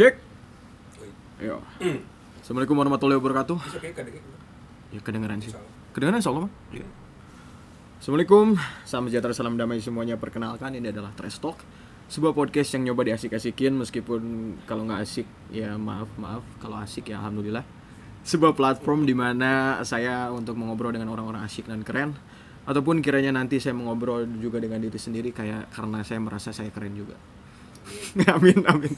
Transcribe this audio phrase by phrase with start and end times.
[0.00, 0.16] Cek.
[1.44, 1.60] Yo.
[2.40, 3.84] Assalamualaikum warahmatullahi wabarakatuh.
[4.96, 5.52] Ya kedengeran sih.
[5.92, 6.52] Kedengeran insya Allah, Bang?
[6.72, 6.88] Iya.
[8.00, 8.56] Assalamualaikum,
[8.88, 10.16] salam sejahtera, salam damai semuanya.
[10.16, 11.60] Perkenalkan, ini adalah Trash Talk,
[12.08, 14.22] sebuah podcast yang nyoba diasik-asikin meskipun
[14.64, 17.68] kalau nggak asik ya maaf maaf, kalau asik ya alhamdulillah.
[18.24, 22.16] Sebuah platform di mana saya untuk mengobrol dengan orang-orang asik dan keren,
[22.64, 26.96] ataupun kiranya nanti saya mengobrol juga dengan diri sendiri kayak karena saya merasa saya keren
[26.96, 27.20] juga.
[28.36, 28.92] amin amin.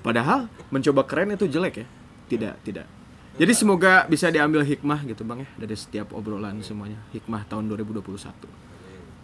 [0.00, 1.86] Padahal mencoba keren itu jelek ya?
[2.28, 2.86] Tidak tidak.
[3.32, 7.00] Jadi semoga bisa diambil hikmah gitu bang ya dari setiap obrolan semuanya.
[7.16, 8.12] Hikmah tahun 2021.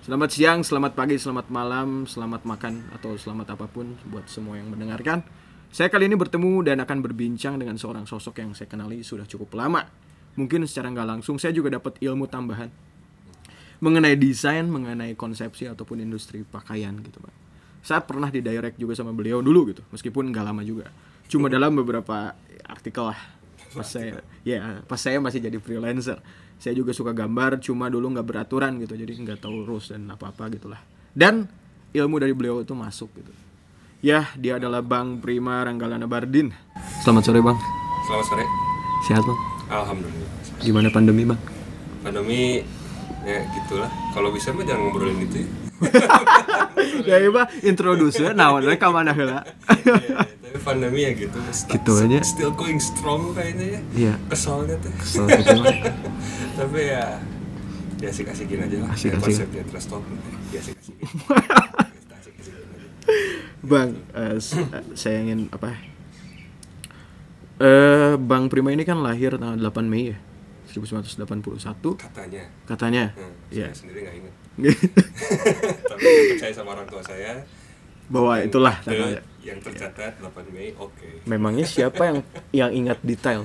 [0.09, 4.73] Selamat siang, selamat pagi, selamat malam, selamat makan atau selamat apa pun buat semua yang
[4.73, 5.21] mendengarkan.
[5.69, 9.53] Saya kali ini bertemu dan akan berbincang dengan seorang sosok yang saya kenali sudah cukup
[9.53, 9.85] lama.
[10.41, 12.73] Mungkin secara nggak langsung saya juga dapat ilmu tambahan
[13.79, 17.37] mengenai desain, mengenai konsepsi ataupun industri pakaian gitu bang.
[17.89, 20.93] Saat pernah di direct juga sama beliau dulu gitu, meskipun nggak lama juga.
[21.25, 22.37] Cuma dalam beberapa
[22.69, 23.17] artikel lah.
[23.73, 26.21] Pas saya, ya pas saya masih jadi freelancer,
[26.61, 30.53] saya juga suka gambar, cuma dulu nggak beraturan gitu, jadi nggak tahu rules dan apa-apa
[30.53, 30.85] gitulah.
[31.17, 31.49] Dan
[31.97, 33.33] ilmu dari beliau itu masuk gitu.
[34.05, 36.53] Ya, dia adalah Bang Prima Ranggalana Bardin.
[37.01, 37.57] Selamat sore bang,
[38.05, 38.45] Selamat sore.
[39.09, 39.39] sehat bang?
[39.73, 40.31] Alhamdulillah.
[40.61, 41.41] Gimana pandemi bang?
[42.05, 42.61] Pandemi
[43.25, 43.89] ya gitulah.
[44.13, 45.68] Kalau bisa mah jangan ngobrolin itu ya.
[47.05, 49.43] Ya iya mah introduce naon we ka mana heula
[50.49, 51.37] Ya, tapi pandemi ya gitu.
[51.45, 52.19] Gitu aja.
[52.25, 53.81] Still going strong kayaknya ya.
[53.93, 54.15] Iya.
[54.27, 54.89] Kesalnya tuh.
[54.97, 55.61] Kesel gitu
[56.59, 57.21] tapi ya
[58.01, 58.91] ya asik-asikin aja lah.
[58.91, 59.13] Asik-asikin.
[59.13, 60.03] Ya, konsepnya trust talk.
[60.49, 61.05] Ya asik-asikin.
[61.85, 62.87] Asik-asikin aja.
[63.61, 64.37] Bang, eh,
[64.97, 65.77] saya ingin apa?
[67.59, 70.19] Eh, Bang Prima ini kan lahir tanggal 8 Mei ya,
[70.73, 72.43] 1981 Katanya.
[72.65, 73.05] katanya.
[73.13, 73.69] Hmm, Ya.
[73.77, 74.35] Sendiri nggak ingat.
[75.85, 77.33] Tapi saya percaya sama orang tua saya.
[78.09, 79.23] Bahwa itulah The- tanggalnya.
[79.45, 81.25] yang tercatat 8 Mei, oke.
[81.25, 82.19] Memangnya siapa yang
[82.53, 83.45] yang ingat detail?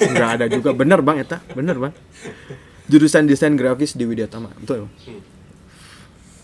[0.00, 0.72] Enggak ada juga.
[0.72, 1.92] Bener Bang eta, bener Bang.
[2.86, 4.84] Jurusan desain grafis di Widya Tama, betul.
[4.84, 4.92] Bang?
[5.04, 5.20] Hmm.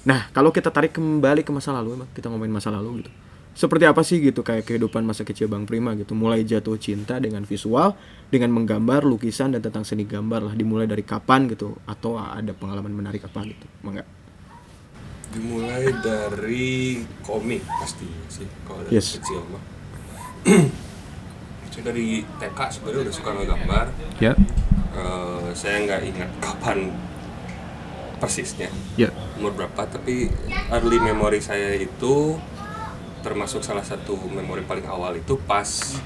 [0.02, 3.10] Nah, kalau kita tarik kembali ke masa lalu, Bang, kita ngomongin masa lalu gitu.
[3.52, 7.44] Seperti apa sih gitu kayak kehidupan masa kecil Bang Prima gitu, mulai jatuh cinta dengan
[7.44, 7.92] visual,
[8.32, 12.88] dengan menggambar, lukisan dan tentang seni gambar lah, dimulai dari kapan gitu atau ada pengalaman
[12.90, 13.68] menarik apa gitu.
[13.84, 14.08] Mangga.
[15.32, 19.16] Dimulai dari komik pasti sih kalau dari Yes.
[19.16, 19.62] kecil mah.
[21.72, 23.86] saya dari TK sebenarnya udah suka ngegambar.
[24.20, 24.32] Ya.
[24.92, 26.92] Eh, saya nggak ingat kapan
[28.20, 29.10] persisnya Ya.
[29.34, 30.30] umur berapa tapi
[30.70, 32.38] early memory saya itu
[33.18, 35.98] termasuk salah satu memori paling awal itu pas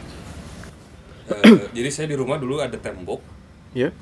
[1.29, 1.43] eh,
[1.77, 3.21] jadi saya di rumah dulu ada tembok
[3.75, 3.93] Ya.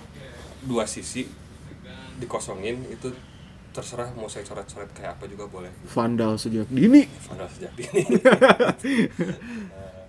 [0.62, 1.26] dua sisi
[2.14, 3.10] dikosongin itu
[3.74, 7.02] terserah mau saya coret-coret kayak apa juga boleh Vandal sejak dini.
[7.26, 8.02] Vandal sejak dini
[9.74, 10.02] Eh,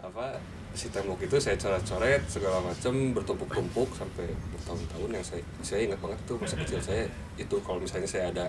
[0.00, 0.40] apa
[0.72, 6.18] si tembok itu saya coret-coret segala macam bertumpuk-tumpuk sampai bertahun-tahun yang saya saya ingat banget
[6.24, 7.04] tuh masa kecil saya
[7.36, 8.48] itu kalau misalnya saya ada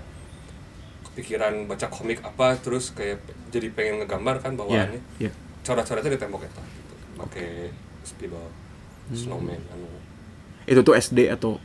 [1.03, 4.57] kepikiran baca komik apa terus kayak jadi pengen ngegambar kan Ya.
[4.57, 5.31] bawaannya Ya.
[5.61, 7.49] coret-coretnya di tembok itu gitu pakai
[8.01, 8.47] spidol
[9.11, 9.89] snowman anu
[10.63, 11.57] Itu tuh SD atau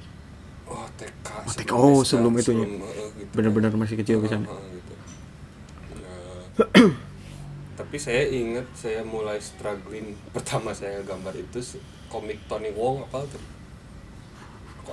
[0.67, 1.71] oh TK Oh, TK.
[1.73, 2.67] Oh, sebelum itunya.
[2.67, 3.33] eh, gitu.
[3.33, 4.43] benar-benar masih kecil Heeh, pisan.
[4.43, 4.93] heeh, gitu.
[5.97, 6.43] Nah,
[7.77, 11.59] tapi saya ingat saya mulai struggling pertama saya gambar itu
[12.07, 13.43] komik Tony Wong apa tuh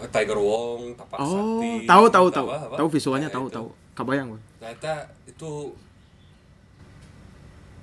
[0.09, 1.85] Tiger Wong, Tapak Oh, Sakti.
[1.85, 2.47] tahu tahu tahu.
[2.50, 2.75] apa?
[2.81, 3.53] Tahu visualnya Nah, tahu itu.
[3.53, 3.67] tahu.
[3.94, 4.41] Kabayang, Bang.
[4.57, 4.94] Ternyata
[5.29, 5.51] itu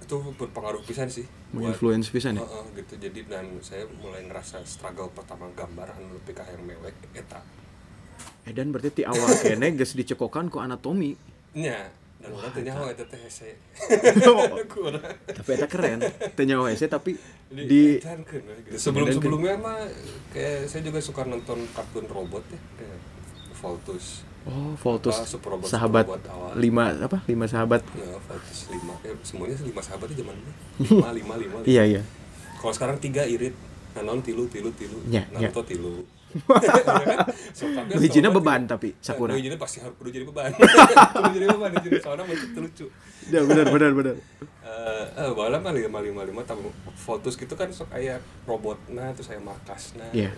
[0.00, 2.42] itu berpengaruh pisan sih Menginfluence pisan ya.
[2.42, 6.94] Heeh, gitu jadi dan saya mulai ngerasa struggle pertama gambar anu lebih ka yang mewek
[7.14, 7.38] eta
[8.50, 11.14] Edan berarti ti awal kene geus dicekokan ku anatomi.
[11.50, 11.86] nya
[12.20, 13.56] dan orang tanya oh eta teh saya
[14.74, 15.98] kurang tapi eta keren.
[16.34, 17.16] Teu nyawa hese tapi
[17.48, 18.76] di, di gitu.
[18.76, 19.80] sebelum sebelumnya mah
[20.28, 22.98] kayak saya juga suka nonton kartun robot ya kayak
[23.56, 26.52] Voltus Oh, Voltus Apa, Super Robot, sahabat Super Robot awal.
[26.56, 27.20] lima apa?
[27.28, 27.84] Lima sahabat.
[27.92, 31.68] ya Voltus lima eh, semuanya lima sahabat itu zaman dulu lima lima lima, lima.
[31.68, 32.02] Iya, iya.
[32.56, 33.52] kalau sekarang tiga irit
[33.92, 35.48] nanon tilu tilu tilu Nya, nya.
[35.48, 36.04] Naruto tilu
[37.52, 39.34] so, tapi Nu hijina sama beban tapi Sakura.
[39.34, 40.50] Nah, nu hijina pasti harus kudu jadi beban
[41.14, 42.86] kudu jadi beban hijina soalnya masih lucu
[43.30, 44.14] Ya benar benar benar.
[44.62, 49.10] Eh, eh, bala mah lima lima lima tamu fotos gitu kan sok kayak robot nah
[49.10, 50.30] terus saya nah Iya.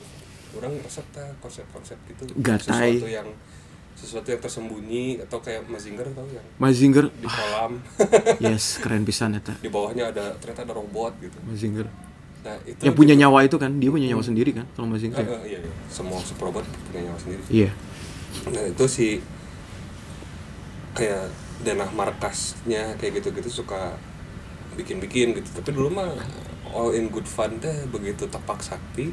[0.56, 1.04] orang resep
[1.40, 3.00] konsep-konsep gitu Gatai.
[3.00, 3.28] sesuatu yang
[3.92, 7.06] sesuatu yang tersembunyi atau kayak Mazinger tau yang Mazinger.
[7.12, 7.72] di kolam
[8.40, 9.54] Yes, keren pisan eta.
[9.60, 11.86] di bawahnya ada ternyata ada robot gitu Mazinger.
[12.42, 15.18] Nah itu Yang punya nyawa itu kan, dia punya nyawa sendiri kan kalau Eh, Mazinger.
[15.18, 15.72] eh, iya, iya.
[15.86, 17.70] semua super robot punya nyawa sendiri Iya.
[18.48, 19.08] nah itu si
[20.92, 21.30] kayak
[21.62, 23.94] denah markasnya kayak gitu-gitu suka
[24.74, 26.10] bikin-bikin gitu tapi dulu mah
[26.68, 29.12] all in good fun teh begitu tepak sakti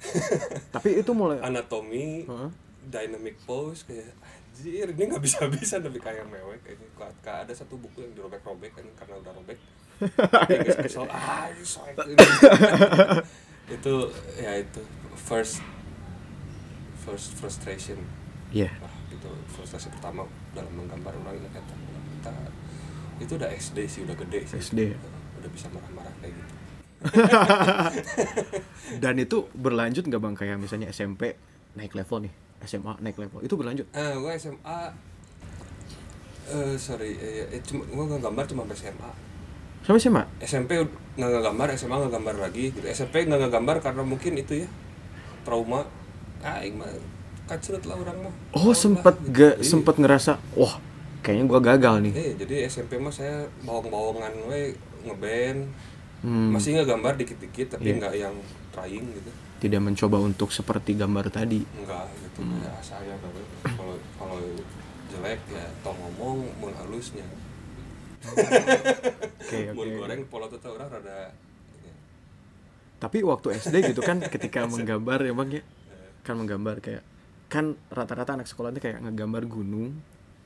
[0.74, 2.50] Tapi itu mulai anatomi Heeh.
[2.82, 7.76] dynamic pose kayak anjir ini nggak bisa bisa tapi kayak mewek ini ka- ada satu
[7.76, 9.56] buku yang dirobek-robek kan karena udah robek
[10.80, 11.46] kesel, ah
[13.76, 13.94] itu
[14.36, 14.80] ya itu
[15.14, 15.62] first
[17.00, 17.98] first frustration
[18.50, 18.66] Iya.
[18.82, 21.74] Wah, itu frustasi pertama dalam menggambar orang ya kata
[22.18, 22.32] kita
[23.22, 24.98] itu udah SD sih udah gede sih SD ya?
[25.38, 26.54] udah bisa marah-marah kayak gitu
[29.02, 31.38] Dan itu berlanjut nggak bang kayak misalnya SMP
[31.72, 32.32] naik level nih,
[32.66, 33.86] SMA naik level itu berlanjut.
[33.94, 34.78] eh gue SMA
[36.50, 39.10] eh sorry eh, eh, cuma gue nggak gambar cuma sampai SMA
[39.80, 40.22] Sampai SMA?
[40.40, 40.70] SMP
[41.16, 44.68] nggak gambar SMA nggak gambar lagi gitu SMP nggak gambar karena mungkin itu ya
[45.42, 45.84] trauma
[46.40, 46.88] ah mah
[47.44, 49.34] kacrut lah orang mah Oh Tau sempet lah, gitu.
[49.34, 49.64] gak Iya.
[49.96, 50.74] ngerasa, wah
[51.20, 52.12] kayaknya gua gagal nih.
[52.14, 54.72] Eh, jadi SMP mah saya bawang-bawangan we
[55.02, 55.68] ngeband
[56.20, 57.96] Hmm, masih nggak gambar dikit-dikit tapi Iya.
[57.96, 58.36] nggak yang
[58.70, 61.64] trying gitu tidak mencoba untuk seperti gambar tadi.
[61.74, 62.60] enggak gitu Hmm.
[62.60, 63.12] ya saya
[63.64, 64.40] kalau kalau
[65.08, 66.72] jelek ya tong ngomong mun
[68.20, 69.96] mun oke.
[69.96, 71.32] goreng pola tuh orang rada
[71.80, 71.94] ya,
[73.00, 75.62] Tapi waktu SD gitu kan ketika menggambar ya bang ya,
[76.20, 77.02] kan menggambar kayak
[77.48, 79.96] kan rata-rata anak sekolah itu kayak ngegambar gunung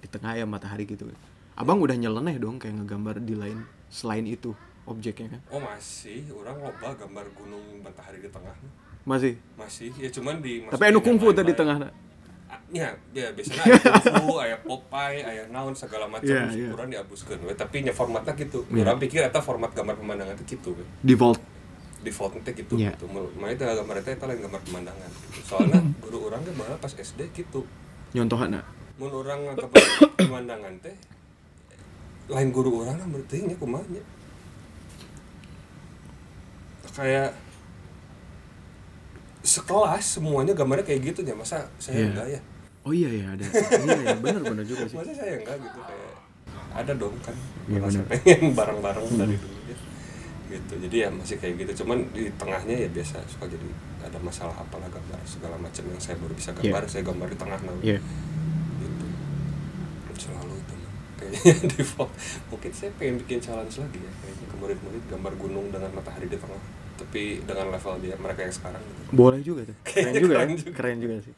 [0.00, 1.11] di tengah ya matahari gitu.
[1.55, 4.55] Abang udah nyeleneh dong kayak ngegambar di lain selain itu
[4.85, 5.41] objeknya kan?
[5.49, 8.53] oh masih orang loba gambar gunung matahari di tengah
[9.05, 9.37] Masih.
[9.56, 11.88] masih ya cuman di Tapi anu kungfu tadi di tengah.
[12.69, 16.69] Ya ya biasanya aya kungfu aya Popeye aya naon segala macam yeah, iya.
[16.69, 18.83] ukuran diabuskeun we tapi nya formatnya gitu Iya.
[18.85, 21.39] orang pikir eta format gambar pemandangan itu gitu we Default.
[22.01, 22.93] default teh gitu Iya.
[22.93, 25.39] gitu mana itu gambar eta eta lain gambar pemandangan gitu.
[25.45, 27.65] soalnya guru orang ge malah pas SD gitu
[28.12, 28.61] Nyontohana.
[28.97, 29.67] mun orang gambar
[30.21, 30.97] pemandangan teh
[32.27, 34.03] lain guru orang mah berarti nya kumaha nya
[36.91, 37.35] kayak
[39.44, 42.08] sekelas semuanya gambarnya kayak gitu ya masa saya Iya.
[42.11, 42.41] enggak ya?
[42.82, 43.44] Oh iya ya ada.
[43.44, 44.96] iya ya benar benar juga sih.
[44.96, 46.12] masa saya enggak gitu kayak
[46.75, 47.37] ada dong kan.
[47.64, 48.08] Iya, merasa benar.
[48.11, 49.76] pengen bareng-bareng dari dulu ya
[50.46, 50.73] gitu.
[50.81, 51.82] Jadi ya masih kayak gitu.
[51.82, 53.69] Cuman di tengahnya ya biasa suka jadi
[54.00, 57.58] ada masalah apalah gambar segala macam yang saya baru bisa gambar saya gambar di tengah
[57.61, 57.99] nah Iya.
[58.81, 59.06] gitu.
[60.20, 60.75] Selalu itu
[61.17, 62.12] kayaknya default.
[62.49, 66.37] Mungkin saya pengen bikin challenge lagi ya kayaknya ke murid-murid gambar gunung dengan matahari di
[66.37, 66.61] tengah
[66.94, 69.76] tapi dengan level dia mereka yang sekarang gitu Boleh juga tuh.
[69.88, 70.56] Keren juga, keren ya.
[70.56, 70.73] juga.
[70.73, 71.35] Keren juga sih.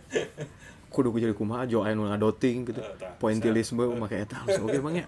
[0.92, 2.80] Kudu ku jadi kumaha jo aya nu ngadoting gitu.
[2.80, 5.06] Eh, tah, Pointillisme make eta harus oke Bang ya.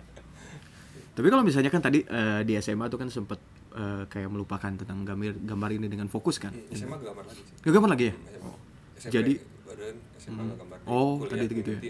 [1.13, 3.41] Tapi kalau misalnya kan tadi eh, di SMA tuh kan sempet
[3.73, 6.53] eh, kayak melupakan tentang gambar gambar ini dengan fokus kan.
[6.71, 8.15] SMA gambar lagi sih Gak gambar lagi ya?
[8.15, 8.53] SMA.
[8.99, 11.81] SMP Jadi- beureun, SMA gak gambar Oh, tadi itu gitu ya.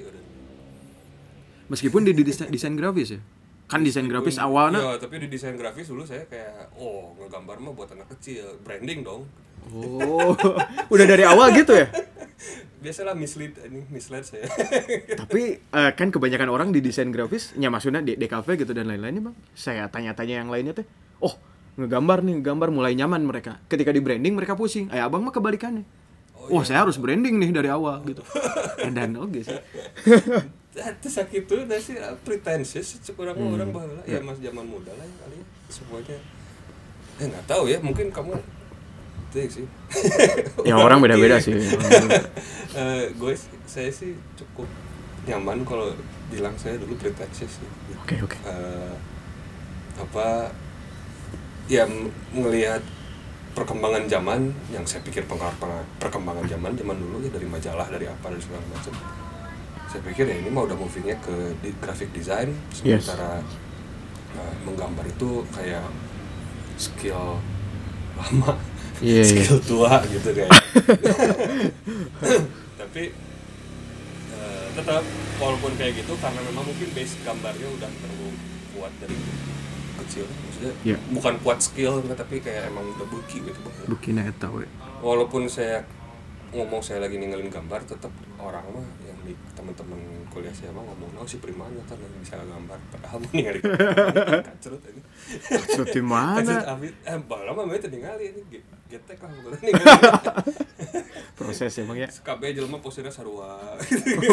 [1.69, 3.21] Meskipun di, di desain, desain grafis ya.
[3.69, 7.73] Kan desain grafis awalnya ya tapi di desain grafis dulu saya kayak oh ngegambar mah
[7.77, 9.29] buat anak kecil branding dong
[9.69, 10.33] Oh,
[10.95, 11.93] udah dari awal gitu ya?
[12.83, 14.47] biasalah mislead ini mislead saya
[15.21, 19.29] Tapi eh, kan kebanyakan orang di desain grafis, ya maksudnya di DKV gitu dan lain-lainnya
[19.29, 19.37] bang.
[19.53, 20.87] Saya tanya-tanya yang lainnya teh,
[21.19, 21.35] oh
[21.75, 23.59] ngegambar nih, ngegambar mulai nyaman mereka.
[23.67, 24.87] Ketika di branding mereka pusing.
[24.95, 25.83] Eh abang mah kebalikannya.
[26.49, 28.23] Oh, saya harus branding nih dari awal gitu.
[28.95, 29.59] Dan oke sih.
[30.81, 33.53] Itu sakit tuh dah sih ah, pretentious cek orang Hmm.
[33.53, 36.17] orang baheula ya mas zaman muda lah ya kali ya semuanya
[37.17, 38.39] eh nggak tahu ya mungkin kamu
[39.29, 39.67] itu sih
[40.63, 41.53] Ya orang beda-beda sih.
[42.71, 44.69] Eh, gue sih- saya sih cukup
[45.25, 45.91] nyaman kalau
[46.29, 47.69] bilang saya dulu pretentious sih
[47.99, 48.37] Oke oke.
[48.41, 48.95] Eh,
[49.97, 50.53] apa
[51.67, 52.81] ya m- ngelihat
[53.51, 55.59] perkembangan zaman yang saya pikir pengaruh
[55.99, 58.95] perkembangan zaman zaman dulu ya dari majalah dari apa dari segala macam
[59.89, 63.05] saya pikir ya ini mah udah movingnya ke di, graphic design Yes.
[63.05, 63.41] sementara
[64.35, 65.85] eh, menggambar itu kayak
[66.77, 67.39] skill
[68.15, 68.53] lama
[68.99, 69.25] Iya, iya.
[69.25, 70.51] skill tua gitu kayak
[72.79, 73.03] tapi
[74.31, 75.03] eh, tetap
[75.39, 78.29] walaupun kayak gitu karena memang mungkin base gambarnya udah terlalu
[78.75, 79.17] kuat dari
[79.99, 80.97] kecil maksudnya Iya.
[81.11, 84.65] bukan kuat skill tapi kayak emang udah buki gitu Bukina eta we.
[84.99, 85.85] walaupun saya
[86.49, 91.13] ngomong saya lagi ninggalin gambar tetap orang mah yang di teman-teman kuliah saya mah ngomong
[91.15, 93.63] oh si Primana kan yang bisa gambar padahal mau ninggalin
[94.49, 96.55] kacrut ini Maksud di kacrut mana?
[96.73, 99.73] abis eh balah mah itu ningali ini Ge- getek lah pokoknya nih
[101.39, 102.09] Proses ya bang ya.
[102.09, 103.61] KB jelema posisinya sarua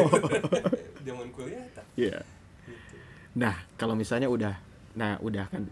[1.06, 2.24] zaman kuliah tak Iya.
[3.36, 4.56] Nah, kalau misalnya udah
[4.96, 5.68] nah udah kan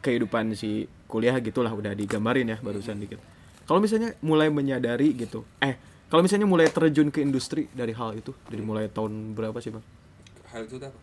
[0.00, 3.20] kehidupan si kuliah gitulah udah digambarin ya barusan dikit.
[3.64, 5.44] Kalau misalnya mulai menyadari gitu.
[5.58, 5.74] Eh,
[6.08, 9.84] kalau misalnya mulai terjun ke industri dari hal itu, dari mulai tahun berapa sih, Bang?
[10.52, 10.94] hal itu apa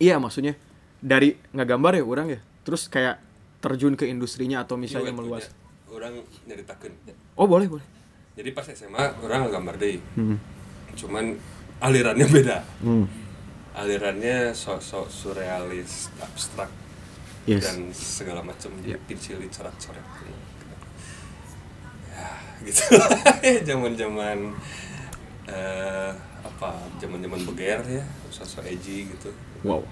[0.00, 0.56] Iya, maksudnya
[0.96, 2.40] dari ngegambar ya orang ya.
[2.64, 3.20] Terus kayak
[3.60, 5.44] terjun ke industrinya atau misalnya Iya, meluas
[5.90, 6.92] orang nyeritakeun
[7.36, 7.86] oh boleh boleh
[8.38, 10.36] jadi pas SMA orang gambar deh hmm.
[10.96, 11.36] cuman
[11.82, 13.04] alirannya beda Hmm.
[13.76, 16.70] alirannya sok-sok surrealis abstrak
[17.44, 18.98] yes dan segala macam jadi Ya.
[19.02, 20.06] pincili coret-coret
[22.62, 22.82] gitu.
[23.68, 24.38] Zaman zaman
[25.50, 29.30] eh apa zaman zaman beger ya sosok edgy gitu.
[29.62, 29.82] Wow.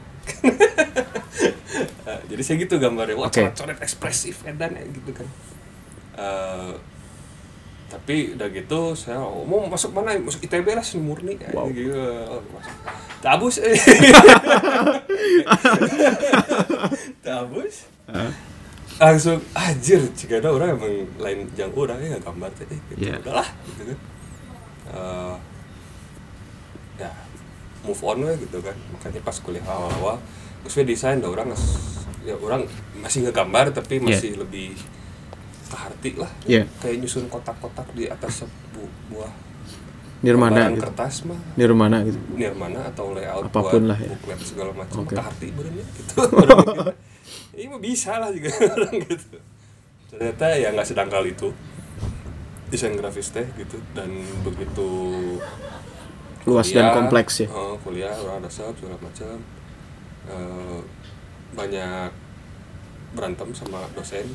[2.08, 3.14] Eh, jadi saya gitu gambarnya.
[3.20, 3.44] Wah Oke.
[3.44, 5.28] coret-coret ekspresif edan ya gitu kan.
[6.16, 6.72] Eh,
[7.88, 11.37] tapi udah gitu saya oh, mau masuk mana masuk ITB lah seni murni.
[11.37, 11.68] Ya, Wow.
[11.70, 11.92] gitu.
[11.94, 12.75] Oh, masuk.
[13.20, 13.56] tabus.
[17.25, 17.76] Tabus
[18.99, 23.14] langsung anjir jika ada orang emang lain yang orang ya nggak gambar teh gitu Iya.
[23.17, 23.99] udahlah gitu kan.
[24.88, 25.35] Eh,
[26.99, 27.11] ya
[27.81, 28.75] move on we gitu kan.
[28.90, 30.19] Makanya pas kuliah awal-awal
[30.64, 31.55] we desain dah orang
[32.21, 32.67] ya orang
[32.99, 34.75] masih ngegambar tapi masih lebih
[35.64, 36.31] ke hati lah.
[36.45, 36.67] Iya.
[36.78, 39.31] kayak nyusun kotak-kotak di atas sebu- buah
[40.19, 40.83] nirmana gitu.
[40.83, 41.38] kertas mah.
[41.55, 42.19] Nirmana gitu.
[42.35, 44.11] Nirmana atau layout Apa pun buat lah ya.
[44.11, 45.14] buklet segala macam Oke.
[45.14, 46.12] ke hati benernya gitu
[47.56, 49.37] ini mah bisa lah juga orang gitu.
[50.08, 51.52] Ternyata ya nggak sedangkal itu.
[52.68, 53.80] Desain grafis teh gitu.
[53.92, 54.88] Dan begitu
[56.49, 57.49] luas dan kompleks ya.
[57.52, 59.37] oh, kuliah orang ada sub segala macam.
[60.28, 60.80] Eh,
[61.52, 62.11] banyak
[63.12, 64.28] berantem sama dosen.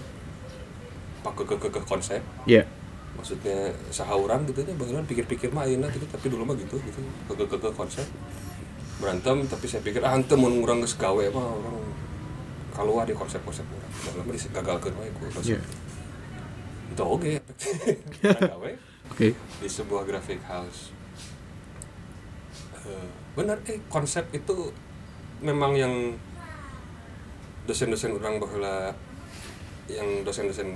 [1.23, 2.21] Pakai ke, ke, ke konsep.
[2.45, 2.65] Ya
[3.13, 6.99] maksudnya saha orang gitu nya bagaimana pikir-pikir mah ayeuna gitu tapi dulu mah gitu gitu.
[7.29, 8.05] Ke ke, ke konsep.
[8.97, 11.82] Berantem tapi saya pikir ah ente mun urang geus gawe mah orang
[12.73, 15.59] keluar di konsep-konsep urang dan lama gagalkeun wae ku dosen Iya.
[16.89, 17.31] itu oke.
[18.49, 18.71] Gawe
[19.07, 19.27] oke.
[19.31, 20.89] di sebuah graphic house
[22.83, 24.67] Eh, benar eh konsep itu
[25.39, 26.11] memang yang
[27.63, 28.91] dosen-dosen orang bahwa
[29.87, 30.67] yang dosen-dosen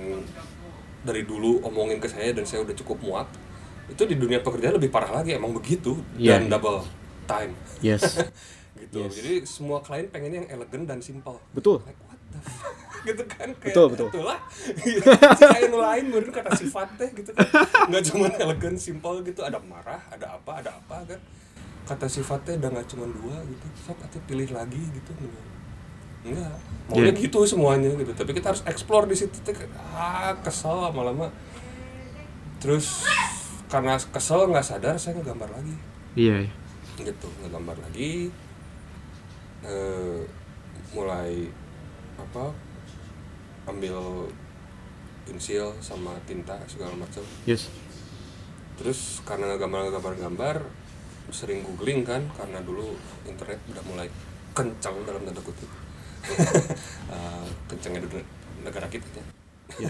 [1.00, 3.28] dari dulu omongin ke saya dan saya udah cukup muak
[3.88, 6.40] itu di dunia pekerjaan lebih parah lagi emang begitu Iya.
[6.40, 6.80] dan double
[7.24, 7.52] time.
[7.78, 8.16] Yes
[8.88, 9.04] gitu.
[9.04, 9.12] Yes.
[9.14, 11.84] jadi semua klien pengennya yang elegan dan simple betul.
[11.84, 12.76] Like what the fuck?
[12.98, 14.08] Gitu kan kayak Betul, betul.
[14.10, 14.38] itulah.
[15.54, 17.46] Lain lain baru kata sifat teh gitu kan.
[17.86, 19.40] Nggak cuma elegan simple gitu.
[19.40, 21.20] Ada marah ada apa ada apa kan.
[21.86, 23.66] Kata sifatnya udah nggak cuma dua gitu.
[23.80, 25.10] Sok atau pilih lagi gitu.
[26.26, 26.58] Enggak
[26.90, 27.22] maunya Iya.
[27.22, 28.12] gitu semuanya gitu.
[28.12, 29.54] Tapi kita harus explore di situ teh
[29.94, 31.30] ah kesel lama-lama.
[32.58, 33.06] Terus
[33.70, 35.74] karena kesel nggak sadar saya ngegambar lagi.
[36.18, 36.52] Iya iya.
[36.98, 38.34] gitu ngegambar lagi
[39.64, 40.20] eh
[40.92, 41.50] mulai
[42.16, 42.50] apa
[43.68, 44.26] ambil
[45.28, 47.20] pensil sama tinta segala macam.
[47.44, 47.68] Yes.
[48.80, 50.56] Terus karena ngegambar gambar gambar
[51.28, 52.96] sering googling kan karena dulu
[53.28, 54.08] internet udah mulai
[54.56, 55.68] kencang dalam tanda kutip.
[57.08, 58.20] Eh, kencangnya di
[58.60, 59.24] negara kita ya.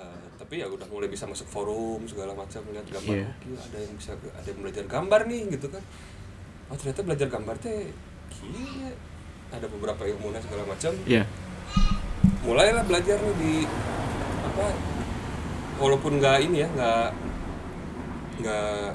[0.00, 3.28] Eh, tapi ya udah mulai bisa masuk forum segala macam lihat gambar Iya.
[3.28, 5.82] oh, gila, ada yang bisa ada yang belajar gambar nih gitu kan.
[6.68, 7.88] Oh ternyata belajar gambar teh
[8.42, 8.90] gila
[9.52, 10.92] ada beberapa ilmunya segala macam.
[11.04, 11.24] Iya.
[12.42, 13.54] Mulailah belajar nih di
[14.42, 14.66] apa
[15.78, 17.08] walaupun nggak ini ya nggak
[18.42, 18.86] nggak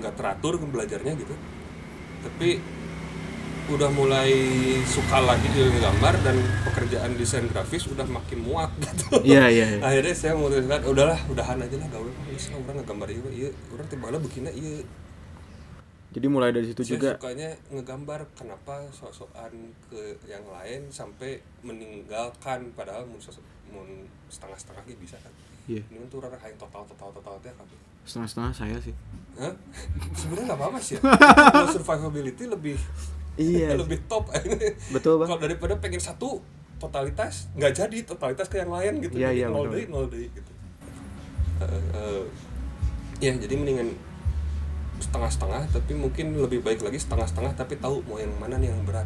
[0.00, 1.34] nggak teratur belajarnya gitu.
[2.22, 2.48] Tapi
[3.70, 4.34] udah mulai
[4.90, 6.34] suka lagi di gambar dan
[6.66, 9.22] pekerjaan desain grafis udah makin muak gitu.
[9.22, 9.80] Iya iya iya.
[9.86, 13.50] akhirnya saya memutuskan udahlah udahan aja lah gawe mah geus lah urang ngegambar ieu iya.
[13.70, 14.82] Urang teh bala begina iya
[16.12, 17.10] jadi mulai dari situ saya juga.
[17.16, 19.52] sukanya ngegambar kenapa sok-sokan
[19.88, 23.42] ke yang lain sampai meninggalkan padahal mun sosok
[23.72, 23.88] mun
[24.28, 25.32] setengah-setengah gitu bisa kan?
[25.64, 25.80] Iya.
[25.88, 28.94] Ini tuh orang yang total total total teh kabeh setengah-setengah saya sih.
[29.38, 29.54] Hah?
[30.18, 31.02] sebenarnya nggak apa-apa sih ya.
[31.54, 32.76] Kalau survivability lebih
[33.38, 34.28] iya lebih top.
[34.92, 35.28] Betul bang.
[35.30, 36.42] Kalau daripada pengen satu
[36.82, 39.14] totalitas nggak jadi totalitas ke yang lain gitu.
[39.14, 39.74] Iya, Jadi iya, nol betul.
[39.78, 40.52] deui, nol deui, gitu.
[41.62, 42.22] Eh, eh,
[43.22, 43.88] ya jadi mendingan
[45.02, 49.04] setengah-setengah tapi mungkin lebih baik lagi setengah-setengah tapi tahu mau yang mana nih yang berat.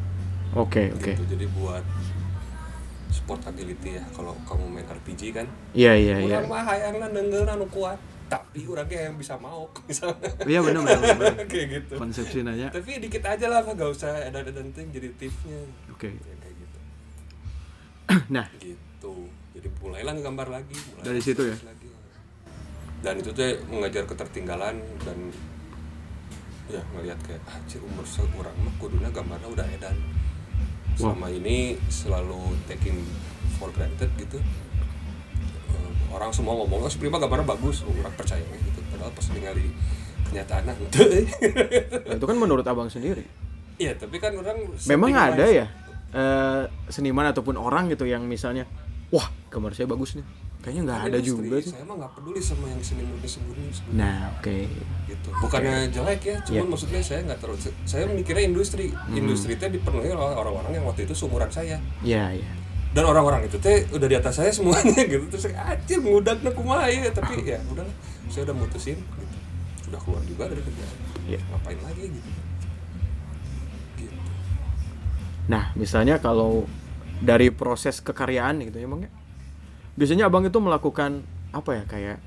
[0.52, 1.16] Oke oke.
[1.16, 1.82] Gitu jadi buat
[3.08, 5.46] sportability ya kalau kamu main RPG kan.
[5.72, 6.36] Iya iya iya.
[6.42, 7.96] Orang mah hayangna nengeuna nu kuat.
[8.26, 10.30] Tapi orangnya yang bisa mau misalnya.
[10.42, 11.94] Iya benar benar kayak gitu.
[11.96, 12.68] Konsepsi nanya.
[12.74, 15.62] Tapi dikit aja lah gak usah ada ada penting jadi tipsnya.
[15.88, 16.10] Oke.
[16.10, 16.78] Ya, kayak gitu.
[18.34, 18.46] Nah.
[18.58, 19.14] Gitu.
[19.54, 21.56] Jadi mulailah ngegambar lagi mulai Dari situ ya?
[21.62, 21.88] lagi.
[22.96, 25.18] dan itu tuh mengajar ketertinggalan dan
[26.66, 29.96] ya ngelihat kayak ah cik umur seorang mah kudunya gambarnya udah edan.
[30.96, 33.04] Selama ini selalu taking
[33.60, 34.40] for granted gitu.
[35.70, 37.84] Eh, orang semua ngomong oh si Prima gambarnya bagus.
[37.84, 38.80] Orang percaya gitu.
[38.90, 39.70] Padahal pas ningali
[40.26, 40.62] kenyataan
[42.06, 43.22] Nah, itu kan menurut abang sendiri.
[43.76, 45.66] Iya, tapi kan orang memang ada ya
[46.16, 48.64] eh, seniman ataupun orang gitu yang misalnya
[49.12, 50.26] wah gambar saya bagus nih
[50.66, 54.02] kayaknya nggak ada juga sih saya mah nggak peduli sama yang seni murni sembunyi sebenarnya.
[54.02, 54.56] nah oke.
[55.06, 55.28] Gitu.
[55.38, 56.62] Bukannya jelek ya cuman Iya.
[56.66, 58.86] maksudnya saya nggak terlalu saya mikirnya industri.
[58.90, 59.14] Hmm.
[59.14, 61.78] industri itu dipenuhi oleh orang-orang yang waktu itu seumuran saya.
[62.02, 62.50] Ya ya
[62.90, 65.22] dan orang-orang itu teh udah di atas saya semuanya gitu.
[65.30, 67.12] Terus saya anjir ngudaknya kumaha ya?
[67.14, 67.94] Tapi ya udahlah
[68.26, 69.36] saya udah mutusin gitu.
[69.92, 70.96] Udah keluar juga dari kerjaan
[71.30, 71.40] Iya.
[71.46, 72.30] ngapain lagi gitu.
[74.00, 74.16] Gitu.
[75.46, 76.66] Nah, misalnya kalau
[77.20, 79.10] dari proses kekaryaan gitu ya, Bang ya.
[79.96, 82.18] Biasanya Abang itu melakukan apa ya kayak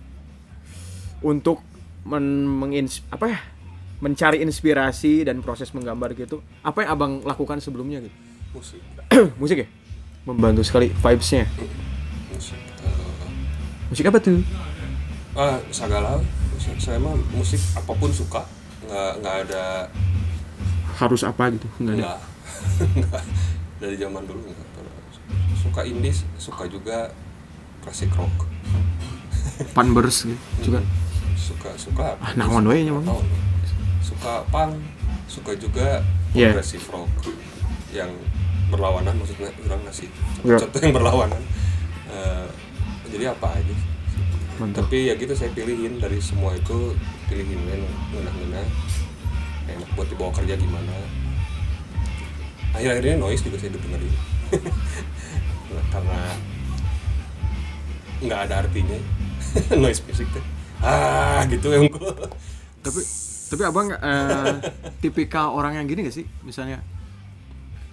[1.22, 1.62] untuk
[2.06, 3.40] men mengins apa ya?
[4.00, 6.40] mencari inspirasi dan proses menggambar gitu.
[6.64, 8.16] Apa yang Abang lakukan sebelumnya gitu?
[8.56, 8.82] musik
[9.42, 9.68] Musik ya?
[10.24, 11.46] Membantu sekali vibes-nya.
[12.32, 13.28] musik eh,
[13.92, 14.40] Musik apa tuh?
[15.38, 16.20] ah segala
[16.82, 18.44] saya mah musik apa pun suka
[18.90, 19.88] nggak nggak ada
[21.00, 21.68] Harus apa gitu?
[21.80, 22.20] Enggak ada.
[23.80, 24.68] Dari zaman dulu enggak.
[25.56, 27.08] Suka indie, suka juga
[27.90, 28.46] klasik rock.
[29.74, 30.80] Panbers gitu juga.
[31.34, 33.26] Suka suka Ah, naon we nya, Bang?
[34.00, 34.78] Suka punk,
[35.26, 36.54] suka juga Iya.
[36.54, 37.10] progressive rock
[37.90, 38.14] yang
[38.70, 40.06] berlawanan maksudnya orang ngasih
[40.46, 40.62] Iya.
[40.62, 41.42] contoh yang berlawanan.
[42.14, 42.48] Eh,
[43.10, 43.74] jadi apa aja.
[44.62, 44.86] Mantap.
[44.86, 46.94] Tapi ya gitu saya pilihin dari semua itu
[47.26, 47.58] pilihin
[48.14, 48.62] ngena-ngena
[49.66, 50.92] enak buat dibawa kerja gimana
[52.70, 54.14] akhir-akhir ini noise juga saya dengerin
[55.94, 56.20] karena
[58.24, 58.98] nggak ada artinya.
[59.82, 60.44] Noise music tuh
[60.80, 61.80] ah gitu ya
[62.80, 63.02] tapi
[63.50, 64.54] tapi abang eh,
[65.04, 66.26] tipikal orang yang gini gak sih?
[66.46, 66.80] Misalnya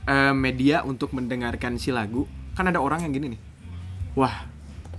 [0.05, 3.41] eh, media untuk mendengarkan si lagu kan ada orang yang gini nih.
[4.15, 4.47] Wah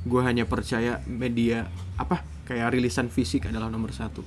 [0.02, 2.26] gue hanya percaya media apa?
[2.48, 4.26] Kayak rilisan fisik adalah nomor satu.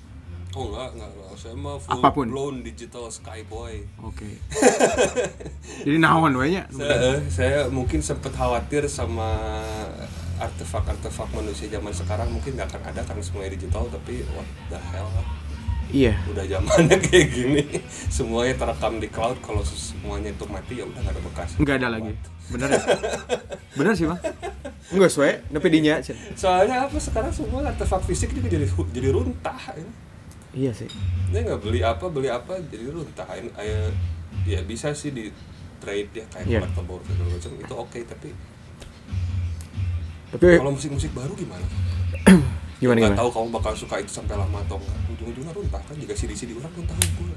[0.50, 1.34] Oh enggak enggak, enggak.
[1.38, 2.26] saya mah full Apa pun.
[2.26, 3.86] blown digital skyboy.
[4.02, 4.26] Oke.
[5.86, 6.66] Jadi naon we nya?
[6.74, 9.30] Saya, saya mungkin sempat khawatir sama
[10.40, 15.12] artefak-artefak manusia zaman sekarang mungkin nggak akan ada karena semuanya digital tapi what the hell
[15.90, 16.14] iya.
[16.30, 17.62] Udah zamannya kayak gini.
[18.06, 21.50] Semuanya terekam di cloud kalau semuanya itu mati ya udah nggak ada bekas.
[21.58, 22.12] Nggak ada lagi.
[22.50, 22.82] Bener ya?
[23.78, 24.20] Bener sih bang.
[24.90, 25.94] Enggak sesuai tapi dinya
[26.34, 29.86] soalnya apa sekarang semua artefak fisik juga jadi jadi runtah ya.
[30.50, 30.90] iya sih.
[31.30, 33.26] Dia nggak beli apa beli apa jadi runtah.
[33.38, 33.80] Ini- ya,
[34.46, 35.30] ya bisa sih di
[35.78, 36.62] trade ya kayak yeah.
[36.66, 37.52] segala macam.
[37.58, 38.34] Itu oke tapi
[40.30, 41.66] tapi kalau musik-musik baru gimana?
[42.80, 46.16] Gimana nggak tahu kamu bakal suka itu sampai lama atau enggak ujung-ujungnya runtah kan jika
[46.16, 47.36] CD CD orang runtah pula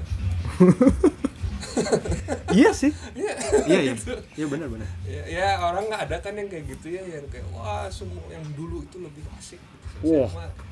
[2.56, 2.94] iya sih.
[3.18, 3.34] Iya.
[3.66, 3.94] iya iya.
[4.38, 4.88] Iya benar benar.
[5.04, 8.40] Ya, ya orang nggak ada kan yang kayak gitu ya yang kayak wah semua yang
[8.54, 9.60] dulu itu lebih asik.
[10.00, 10.16] Gitu.
[10.16, 10.30] Wah.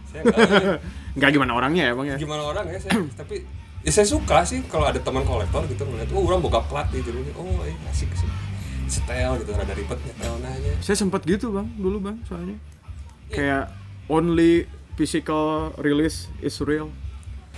[0.08, 0.22] saya,
[1.18, 2.16] nggak gimana orangnya ya bang ya?
[2.16, 3.44] Gimana orang ya saya tapi
[3.82, 7.10] ya saya suka sih kalau ada teman kolektor gitu ngeliat oh orang boga plat gitu
[7.34, 8.30] oh eh asik sih
[8.86, 10.72] setel gitu rada ribet nyetel nanya.
[10.80, 12.56] Saya sempat gitu bang dulu bang soalnya.
[13.28, 13.32] Iya.
[13.32, 13.64] kayak
[14.06, 16.92] only physical release is real.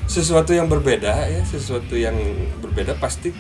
[0.07, 2.15] Sesuatu yang berbeda ya sesuatu yang
[2.59, 3.35] berbeda pasti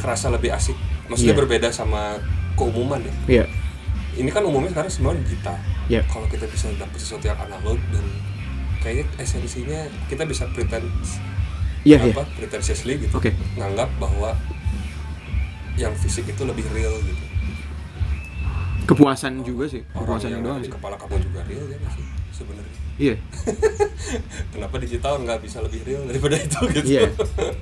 [0.00, 0.76] kerasa lebih asik.
[1.06, 1.40] Maksudnya Iya.
[1.44, 2.16] berbeda sama
[2.56, 3.14] keumuman ya.
[3.28, 3.44] Iya.
[4.12, 5.56] Ini kan umumnya sekarang semua digital.
[5.90, 6.00] Iya.
[6.08, 8.06] kalau kita bisa dapet sesuatu yang analog dan
[8.80, 10.88] kayaknya esensinya kita bisa pretend
[11.82, 12.14] iya iya.
[12.14, 13.12] apa pretentiously gitu.
[13.18, 13.34] Oke.
[13.58, 14.32] nganggap bahwa
[15.74, 17.24] yang fisik itu lebih real gitu
[18.84, 23.14] kepuasan juga sih kepuasan yang doang sih kepala kamu juga real ya sih sebenarnya iya
[24.52, 27.06] kenapa digital nggak bisa lebih real daripada itu gitu iya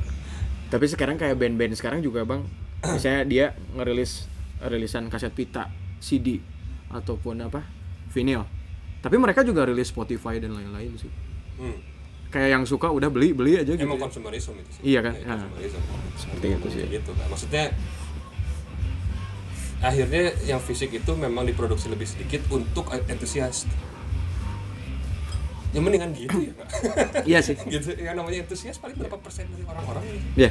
[0.72, 2.42] tapi sekarang kayak band-band sekarang juga bang
[2.86, 4.26] misalnya dia ngerilis
[4.62, 5.68] rilisan kaset pita
[5.98, 6.40] CD
[6.88, 7.62] ataupun apa
[8.10, 8.48] vinyl
[8.98, 11.12] tapi mereka juga rilis Spotify dan lain-lain sih
[11.60, 11.76] Hmm.
[12.32, 14.08] kayak yang suka udah beli beli aja gitu emang ya.
[14.08, 15.12] konsumerisme itu sih Iya kan?
[15.12, 15.36] Ya, Ah.
[15.36, 15.80] konsumerisme.
[16.16, 16.82] Seperti itu sih.
[16.88, 17.64] gitu kan maksudnya
[19.80, 23.64] akhirnya yang fisik itu memang diproduksi lebih sedikit untuk entusias
[25.70, 26.54] ya mendingan gitu ya
[27.30, 27.54] iya sih.
[27.54, 27.94] Gitu.
[27.96, 30.50] Yang namanya entusias paling berapa persen dari orang-orang ini iya.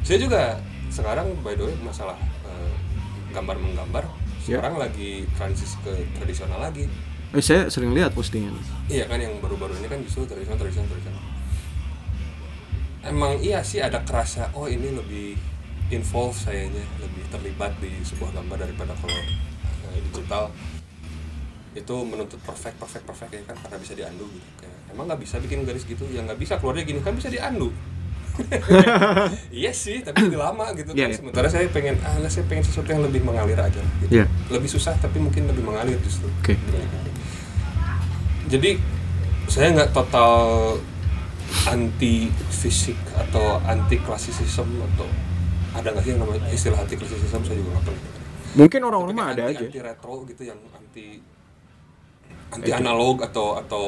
[0.00, 0.58] Saya juga
[0.90, 2.72] sekarang by the way masalah eh,
[3.30, 4.04] gambar menggambar
[4.48, 4.56] Ya.
[4.56, 6.88] sekarang lagi transisi ke tradisional lagi.
[7.36, 8.56] Eh, saya sering lihat postingan.
[8.88, 11.22] Iya kan yang baru-baru ini kan justru tradisional tradisional tradisional.
[13.04, 15.36] Emang iya sih ada kerasa oh ini lebih
[15.90, 19.20] involve sayanya lebih terlibat di sebuah gambar daripada kalau
[19.90, 20.50] eh, digital
[21.70, 25.38] itu menuntut perfect perfect perfect ya kan karena bisa diandu gitu kayak emang nggak bisa
[25.38, 27.70] bikin garis gitu ya nggak bisa keluarnya gini kan bisa diandu
[29.52, 31.18] iya sih tapi lebih lama gitu Iya, kan iya.
[31.18, 34.10] sementara saya pengen ah saya pengen sesuatu yang lebih mengalir aja gitu.
[34.10, 34.26] Iya.
[34.50, 36.56] lebih susah tapi mungkin lebih mengalir justru Oke.
[38.50, 38.78] jadi
[39.46, 40.32] saya nggak total
[41.66, 45.06] anti fisik atau anti klasisisme atau
[45.72, 48.02] ada nggak sih yang namanya istilah anti klasisisme saya juga nggak pernah
[48.50, 49.64] Mungkin orang-orang mah kan ada anti, aja.
[49.64, 51.06] anti retro gitu yang anti
[52.50, 53.84] anti analog atau atau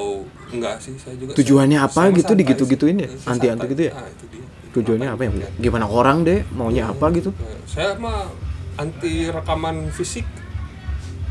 [0.48, 3.08] enggak sih saya juga Tujuannya saya- apa saya gitu santai digituin ya?
[3.26, 3.66] Anti-anti santai.
[3.68, 3.92] gitu ya?
[3.92, 4.44] Ah, itu dia.
[4.72, 5.28] Tujuannya apa ya?
[5.28, 5.58] Ngapain?
[5.58, 7.34] Gimana orang deh maunya apa gitu?
[7.34, 8.30] Eh, saya mah
[8.74, 10.24] anti rekaman fisik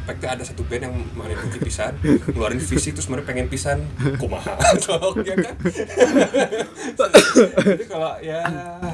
[0.01, 1.93] Pekte ada satu band yang kunci pisan
[2.33, 3.85] ngeluarin fisik terus mereka pengen pisan
[4.17, 5.55] kumaha Tolong, ya kan
[7.77, 8.41] jadi kalau ya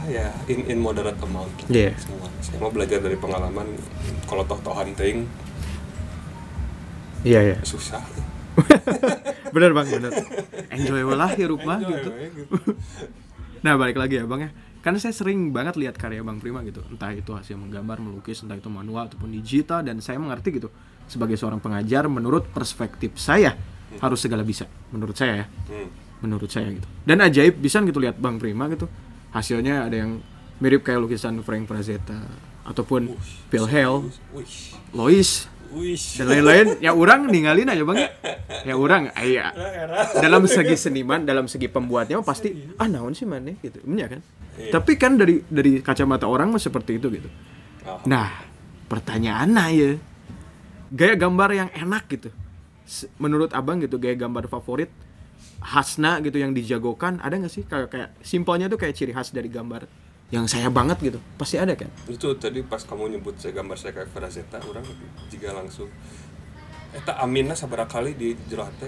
[0.08, 1.96] ya in in moderate amount Iya.
[1.96, 3.72] semua saya mau belajar dari pengalaman
[4.28, 5.24] kalau toh toh hunting
[7.24, 7.58] Iya ya.
[7.64, 8.04] susah
[9.54, 10.14] Bener bang, bener.
[10.74, 12.10] Enjoy lah hirup mah Enjoy gitu.
[12.10, 12.54] we, gitu.
[13.62, 14.52] Nah balik lagi ya bang ya.
[14.82, 16.82] Karena saya sering banget lihat karya bang Prima gitu.
[16.88, 19.84] Entah itu hasil menggambar, melukis, entah itu manual ataupun digital.
[19.84, 20.70] Dan saya mengerti gitu.
[21.08, 23.56] Sebagai seorang pengajar, menurut perspektif saya
[23.98, 24.68] harus segala bisa.
[24.92, 25.46] Menurut saya ya.
[25.72, 25.90] Hmm.
[26.20, 26.88] Menurut saya gitu.
[27.04, 28.86] Dan ajaib bisa gitu lihat bang Prima gitu.
[29.32, 30.20] Hasilnya ada yang
[30.60, 32.18] mirip kayak lukisan Frank Frazetta
[32.68, 33.16] ataupun
[33.48, 34.52] Phil Hale, Wih,
[34.92, 35.48] Lois
[36.16, 38.10] dan lain-lain ya orang ninggalin aja bang ya.
[38.64, 39.52] ya orang iya
[40.16, 44.22] dalam segi seniman dalam segi pembuatnya pasti ah naon sih mana gitu Iya kan
[44.58, 44.74] Iya.
[44.74, 47.30] tapi kan dari dari kacamata orang mah seperti itu gitu
[47.88, 48.44] Oh, nah
[48.92, 49.96] pertanyaan ya
[50.92, 52.30] gaya gambar yang enak gitu.
[53.20, 54.92] Menurut abang gitu gaya gambar favorit
[55.60, 57.64] khasna gitu yang dijagokan ada nggak sih?
[57.68, 59.88] Kayak kayak simpelnya tuh kayak ciri khas dari gambar
[60.32, 61.20] yang saya banget gitu.
[61.40, 61.92] Pasti ada kan?
[62.08, 64.84] Itu tadi pas kamu nyebut saya gambar saya kayak Frazetta orang
[65.32, 65.92] juga langsung
[66.96, 68.88] Eta aminnya sabar kali di jero hati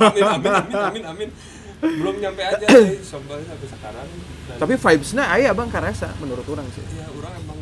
[0.00, 1.28] amin, amin, amin, amin, amin.
[1.76, 4.08] Belum nyampe aja sih, soalnya sampai sekarang.
[4.48, 6.80] Dan tapi vibesnya ayah bang karasa menurut orang sih.
[6.96, 7.60] Ya orang emang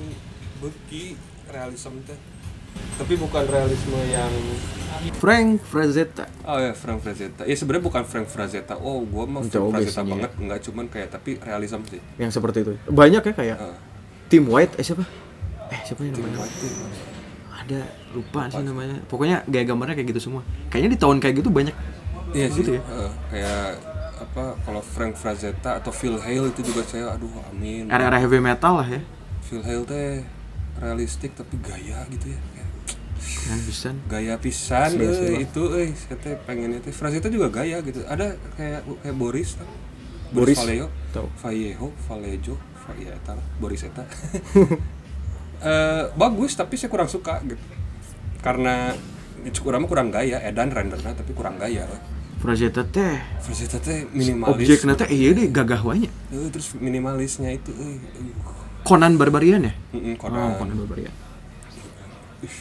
[0.62, 1.18] beki
[1.50, 2.14] realisme teh.
[2.94, 4.30] Tapi bukan realisme yang
[5.14, 7.42] Frank Frazetta Oh ya Frank Frazetta.
[7.42, 8.74] Ya sebenarnya bukan Frank Frazetta.
[8.76, 10.12] Oh, gua mah Frank Frazetta obesnya.
[10.16, 12.00] banget, enggak cuman kayak tapi realisme sih.
[12.16, 13.76] yang seperti itu banyak ya kayak Heeh.
[14.26, 15.04] Tim White eh siapa
[15.66, 16.56] eh siapa yang Tim namanya White
[17.54, 17.80] ada
[18.12, 21.72] lupa sih namanya pokoknya gaya gambarnya kayak gitu semua kayaknya di tahun kayak gitu banyak
[22.30, 22.82] Iya sih, Gitu ya?
[22.82, 23.64] eh, kayak
[24.16, 27.86] apa kalau Frank Frazetta atau Phil Hale itu juga saya aduh amin.
[27.86, 29.00] era-era heavy metal lah ya
[29.40, 30.22] Phil Hale teh
[30.76, 32.38] realistik tapi gaya gitu ya.
[33.44, 33.60] Yang
[34.08, 36.88] Gaya pisan Asli, asli eh, itu eh saya teh pengen itu.
[36.90, 38.00] Frazetta juga gaya gitu.
[38.08, 39.68] Ada kayak kayak Boris tau.
[40.32, 40.56] Boris?
[40.58, 40.88] Vallejo.
[41.38, 44.02] Vallejo, Vallejo, Va- ya eta Boris eta.
[45.64, 47.56] Eh, bagus tapi saya kurang suka gitu.
[48.44, 48.92] Karena
[49.64, 52.00] kurang kurang gaya, edan rendernya tapi kurang gaya lah.
[52.36, 54.60] Frazetta teh Frazetta teh minimalis.
[54.60, 57.96] objeknya teh iya deh gagah wanya Eh, terus minimalisnya itu eh.
[58.84, 60.60] Conan Barbarian ya Mm-mm, oh Conan.
[60.60, 61.14] Conan Barbarian
[62.44, 62.52] Ih,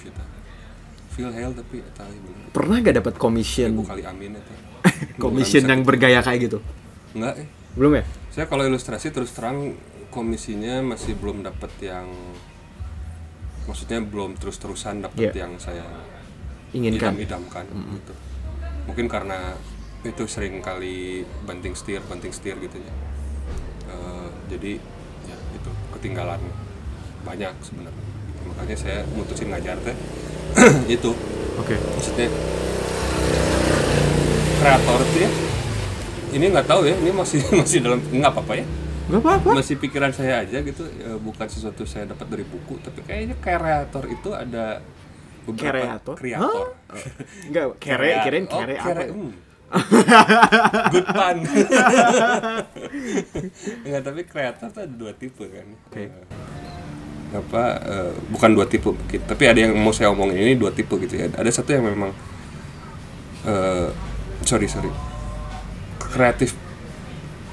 [1.14, 2.50] Phil Hale tapi eta bener.
[2.50, 4.54] pernah gak dapat commission Ibu kali amin eta.
[5.24, 6.60] commission yang bergaya kayak gitu
[7.14, 7.48] Enggak eh.
[7.74, 9.78] belum ya Saya kalau ilustrasi terus terang
[10.10, 12.10] komisinya masih belum dapat yang
[13.64, 15.46] maksudnya belum terus-terusan dapat Iya.
[15.46, 15.86] yang saya
[16.70, 18.14] inginkan idam-idamkan gitu.
[18.84, 19.54] Mungkin karena
[20.04, 22.94] itu sering kali banting setir, banting setir gitu ya.
[23.88, 24.72] Eh, jadi
[25.24, 26.42] ya itu ketinggalan
[27.24, 28.06] banyak sebenarnya.
[28.44, 29.96] Makanya saya mutusin ngajar teh
[30.96, 31.12] itu.
[31.60, 31.76] Oke.
[31.78, 32.28] Maksudnya
[34.62, 35.32] kreator tuh ya.
[36.34, 38.66] Ini nggak tahu ya ini masih masih dalam nggak apa-apa ya.
[39.12, 39.50] Nggak apa-apa.
[39.60, 44.08] Masih pikiran saya aja gitu ya, bukan sesuatu saya dapat dari buku tapi kayaknya kreator
[44.08, 44.80] itu ada
[45.44, 46.16] beberapa Kreator?
[46.16, 46.68] kreator.
[47.52, 49.04] Nggak kere kirain oh, kere apa?
[49.12, 49.32] hmm.
[50.94, 51.38] good pun.
[53.84, 55.66] Enggak, tapi kreator tuh ada dua tipe kan.
[55.90, 56.04] Oke.
[56.06, 56.10] Eh,
[57.34, 59.24] apa eh, bukan dua tipe gitu.
[59.26, 61.28] tapi ada yang mau saya omongin ini dua tipe gitu ya.
[61.34, 62.14] Ada satu yang memang
[63.50, 63.90] eh
[64.46, 64.92] sorry sorry.
[65.98, 66.54] Kreatif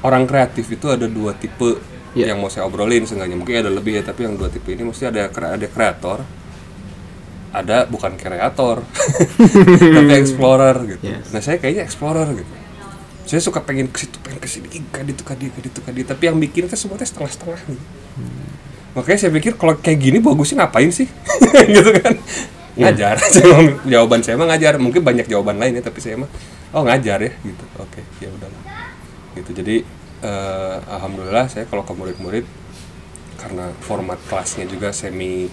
[0.05, 2.35] orang kreatif itu ada dua tipe Iya.
[2.35, 3.38] yang mau saya obrolin seenggaknya.
[3.38, 6.27] Mungkin ada lebih ya tapi yang dua tipe ini mesti ada ada kreator
[7.51, 8.83] ada bukan kreator
[9.99, 11.03] tapi explorer gitu.
[11.03, 11.35] Yes.
[11.35, 12.53] nah saya kayaknya explorer gitu.
[13.27, 16.27] Saya suka pengen ke situ pengen ke sini kadi tuh kadi kadi tuh kadi tapi
[16.27, 17.83] yang bikin itu semua teh setengah-setengah gitu
[18.96, 21.09] makanya saya pikir kalau kayak gini bagusnya ngapain sih?
[21.74, 22.14] Gitu kan.
[22.79, 23.16] Ngajar.
[23.92, 24.81] Jawaban saya mah ngajar.
[24.81, 26.31] Mungkin banyak jawaban lain ya tapi saya mah
[26.70, 27.64] oh ngajar ya gitu.
[27.83, 28.62] Oke ya udahlah.
[29.37, 29.50] Gitu.
[29.53, 29.76] Jadi
[30.24, 32.46] eh, alhamdulillah saya kalau ke murid-murid
[33.40, 35.48] karena format kelasnya juga semi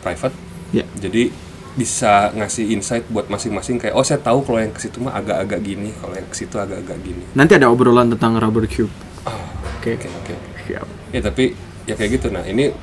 [0.00, 0.32] private
[0.72, 0.88] ya.
[0.96, 1.28] jadi
[1.76, 5.60] bisa ngasih insight buat masing-masing kayak oh saya tahu kalau yang ke situ mah agak-agak
[5.60, 7.24] gini kalau yang ke situ agak-agak gini.
[7.36, 8.88] Nanti ada obrolan tentang rubber cube.
[9.28, 9.36] Ah
[9.76, 9.92] oke.
[9.92, 10.34] oke oke.
[10.64, 10.88] Siap.
[11.12, 11.52] Ya tapi
[11.86, 12.28] ya kayak gitu.
[12.34, 12.74] Nah ini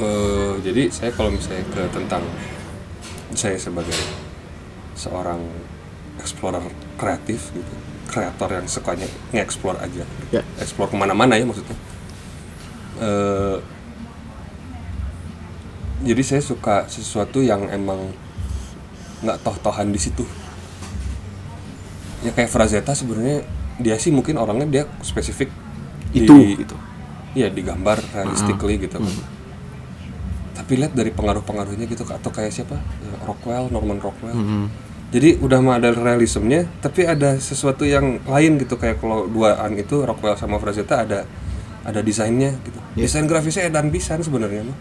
[0.00, 2.24] eh, jadi saya kalau misalnya ke tentang
[3.36, 3.96] saya sebagai
[4.98, 5.40] seorang
[6.18, 6.64] explorer
[6.98, 7.74] kreatif gitu
[8.10, 10.02] kreator yang sukanya nge-explore aja.
[10.34, 10.42] Ya.
[10.58, 11.78] Explore ke mana-mana ya maksudnya.
[12.98, 13.58] Eh,
[16.10, 18.10] jadi saya suka sesuatu yang emang
[19.22, 20.26] nggak toh-tohan di situ.
[22.26, 23.46] Ya kayak Frazetta sebenarnya
[23.80, 25.48] dia sih mungkin orangnya dia spesifik
[26.10, 26.76] Itu, gitu.
[27.34, 29.14] Iya digambar realistically gitu kan.
[30.58, 34.34] Tapi lihat dari pengaruh-pengaruhnya gitu atau kayak siapa Ya, Rockwell, Norman Rockwell.
[34.34, 34.64] Mm-mm.
[35.10, 40.06] Jadi udah mah ada realismenya, tapi ada sesuatu yang lain gitu kayak kalau duaan itu
[40.06, 41.26] Rockwell sama Frazetta ada
[41.82, 42.78] ada desainnya gitu.
[42.94, 44.78] Desain grafisnya dan pisan sebenarnya mah.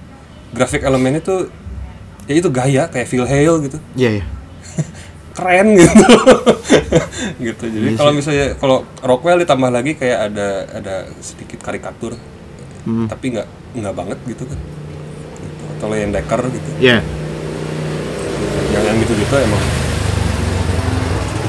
[0.53, 1.49] Grafik elemennya tuh
[2.29, 3.77] ya itu gaya kayak Phil Hale gitu.
[3.97, 4.25] Iya, iya.
[5.37, 6.05] Keren gitu.
[7.49, 7.63] gitu.
[7.65, 12.13] Jadi kalau misalnya kalau Rockwell ditambah lagi kayak ada ada sedikit karikatur.
[13.07, 14.59] Tapi nggak nggak banget gitu kan.
[15.39, 15.63] Gitu.
[15.75, 16.69] Atau Leon Decker gitu.
[16.79, 16.99] Iya.
[18.69, 19.57] yang yang gitu-gitu emang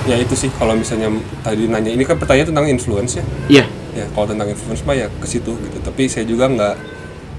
[0.09, 3.65] ya itu sih kalau misalnya tadi nanya ini kan pertanyaan tentang influence ya Iya.
[3.93, 6.75] ya kalau tentang influence mah ya ke situ gitu tapi saya juga nggak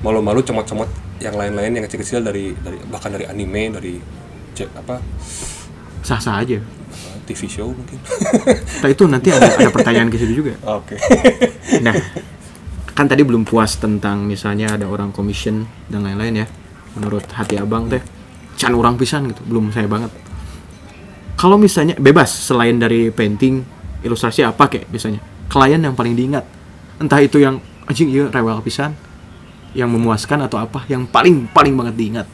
[0.01, 0.85] malu-malu comot-comot
[1.17, 3.93] yang lain-lain yang kecil-kecil dari dari bahkan dari anime dari
[4.71, 5.01] apa
[6.01, 6.61] Sah-sah aja.
[7.21, 7.97] TV show mungkin
[8.81, 10.53] Nah, itu nanti ada ada pertanyaan ke situ juga.
[10.77, 10.93] oke
[11.81, 11.93] Nah,
[12.91, 16.47] kan tadi belum puas tentang misalnya ada orang commission dan lain-lain ya.
[16.99, 18.04] Menurut hati abang teh,
[18.60, 20.12] can orang pisan gitu, belum saya banget.
[21.39, 23.63] Kalau misalnya bebas selain dari painting,
[24.04, 26.43] ilustrasi apa kayak biasanya, klien yang paling diingat,
[26.99, 28.93] entah itu yang anjing iya rewel pisan,
[29.71, 32.27] yang memuaskan atau apa, yang paling paling banget diingat,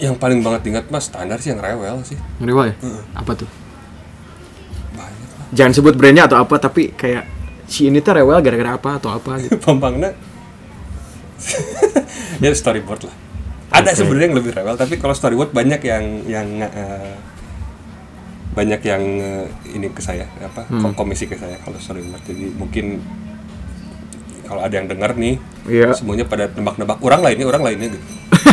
[0.00, 2.18] yang paling banget ingat mas standar sih yang rewel sih.
[2.42, 2.76] Rewel ya,
[3.14, 3.48] apa tuh?
[4.96, 5.46] banyak lah.
[5.54, 7.33] Jangan sebut brandnya atau apa, tapi kayak
[7.64, 9.56] si ini tuh rewel gara-gara apa atau apa gitu.
[9.64, 10.12] Pampangnya
[12.42, 13.14] ya storyboard lah
[13.70, 13.98] ada Oke.
[13.98, 17.14] sebenarnya yang lebih rewel tapi kalau storyboard banyak yang yang eh,
[18.52, 20.80] banyak yang eh, ini ke saya apa Hmm.
[20.84, 23.02] kom- komisi ke saya kalau storyboard jadi mungkin
[24.44, 25.90] kalau ada yang dengar nih Iya.
[25.92, 28.00] semuanya pada nebak-nebak orang lainnya orang lainnya gitu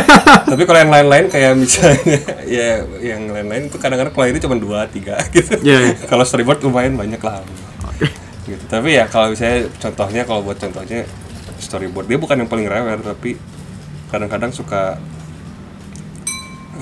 [0.50, 5.20] tapi kalau yang lain-lain kayak misalnya ya yang lain-lain itu kadang-kadang kliennya cuma dua tiga
[5.30, 5.94] gitu Iya, iya.
[6.02, 7.44] kalau storyboard lumayan banyak lah
[8.46, 8.64] gitu.
[8.66, 11.06] Tapi ya kalau misalnya contohnya kalau buat contohnya
[11.62, 12.10] storyboard.
[12.10, 13.38] Dia bukan yang paling rewel tapi
[14.10, 14.98] kadang-kadang suka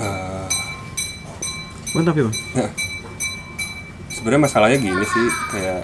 [0.01, 0.47] eh,
[1.91, 2.37] Mantap ya bang.
[2.55, 2.71] Nah,
[4.07, 5.83] sebenarnya masalahnya gini sih kayak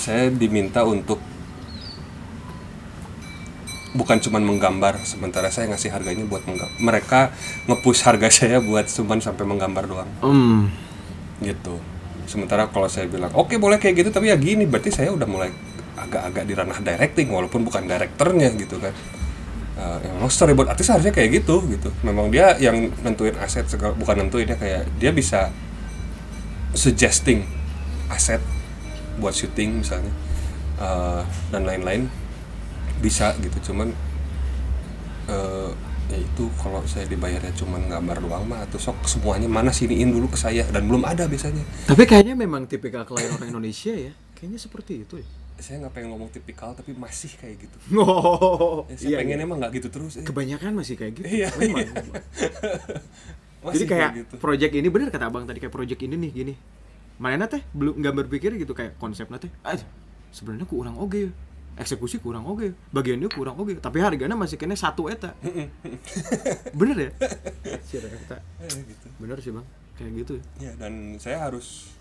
[0.00, 1.18] saya diminta untuk
[3.90, 7.20] bukan cuman menggambar sementara saya ngasih harganya buat menggambar mereka
[7.66, 10.10] nge-push harga saya buat cuman sampai menggambar doang.
[10.22, 10.70] Hmm.
[11.40, 11.80] gitu
[12.30, 15.50] sementara kalau saya bilang oke boleh kayak gitu tapi ya gini berarti saya udah mulai
[15.98, 18.94] agak-agak di ranah directing walaupun bukan direkturnya gitu kan.
[19.80, 21.90] Eh, ya memang storyboard artis harusnya kayak gitu gitu.
[22.06, 25.50] Memang dia yang nentuin aset segala bukan nentuin ya kayak dia bisa
[26.72, 27.42] suggesting
[28.06, 28.38] aset
[29.18, 30.14] buat syuting misalnya
[30.80, 32.08] Eh, dan lain-lain
[33.04, 33.70] bisa gitu.
[33.70, 33.92] Cuman
[35.28, 35.70] eh,
[36.10, 40.26] ya itu kalau saya dibayarnya cuman gambar doang mah atau sok semuanya mana siniin dulu
[40.26, 44.10] ke saya dan belum ada biasanya Tapi kayaknya memang tipikal klien orang Indonesia ya.
[44.34, 45.28] Kayaknya seperti itu ya.
[45.60, 49.72] saya nggak pengen ngomong tipikal tapi masih kayak gitu Oh, ya, saya pengen emang nggak
[49.76, 50.24] gitu terus eh.
[50.24, 51.26] Kebanyakan masih kayak gitu.
[51.28, 51.94] Iya, Memang, iya.
[53.60, 54.34] Masih Jadi kayak gitu.
[54.40, 56.54] project ini bener kata abang tadi kayak project ini nih gini.
[57.20, 59.52] Mana teh belum nggak berpikir gitu kayak konsepnya teh.
[59.60, 59.76] Ah,
[60.32, 61.12] sebenarnya kurang oke.
[61.12, 61.28] ya.
[61.78, 62.72] Eksekusi kurang oke.
[62.90, 63.78] Bagiannya kurang oke.
[63.78, 65.32] Tapi harganya masih kena satu eta.
[66.78, 67.10] bener ya?
[67.76, 68.36] Eta.
[68.62, 69.06] Eh, gitu.
[69.18, 69.66] Bener sih bang.
[69.96, 70.32] Kayak gitu.
[70.36, 70.44] ya.
[70.64, 71.92] ya dan saya harus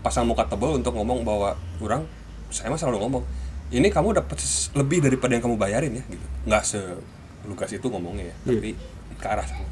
[0.00, 2.04] pasang muka tebal untuk ngomong bahwa kurang
[2.48, 3.24] saya mah selalu ngomong
[3.70, 4.36] ini kamu dapat
[4.72, 8.48] lebih daripada yang kamu bayarin ya gitu nggak selugas itu ngomongnya ya Iya.
[8.56, 8.70] tapi
[9.16, 9.68] ke arah sana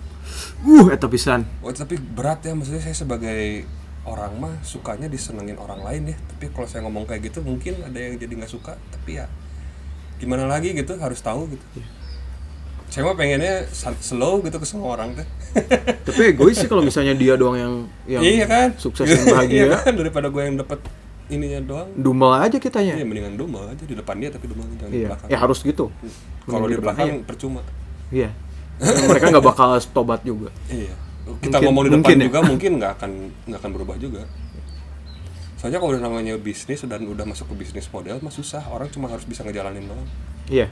[0.61, 1.48] Uh, eta pisan.
[1.64, 3.64] oh, tapi berat ya maksudnya saya sebagai
[4.08, 7.94] orang mah sukanya disenengin orang lain ya tapi kalau saya ngomong kayak gitu mungkin ada
[7.94, 9.28] yang jadi nggak suka tapi ya
[10.16, 11.86] gimana lagi gitu harus tahu gitu Iya.
[12.88, 13.68] saya mah pengennya
[14.00, 15.26] slow gitu ke semua orang teh
[16.08, 17.74] Tapi egois sih kalau misalnya dia doang yang
[18.08, 19.56] yang iya kan sukses dan bahagia.
[19.62, 20.80] iya kan daripada gue yang dapat
[21.28, 22.96] ininya doang Dumel aja kitanya.
[22.96, 25.28] Iya mendingan dumel aja di depan dia tapi dumelnya jangan di Iya, belakang.
[25.28, 25.86] ya harus gitu.
[26.42, 27.60] Kalau di belakang percuma.
[28.08, 28.32] Iya.
[28.80, 30.48] Mereka nggak bakal tobat juga.
[30.66, 30.96] Iya.
[31.36, 32.24] Kita Mungkin- ngomong di depan mungkin ya.
[32.24, 33.10] juga mungkin nggak akan
[33.46, 34.22] nggak akan berubah juga.
[35.54, 38.62] Soalnya kalau udah namanya bisnis dan udah masuk ke bisnis model mah susah.
[38.66, 40.06] Orang cuma harus bisa ngejalanin doang.
[40.46, 40.70] Iya.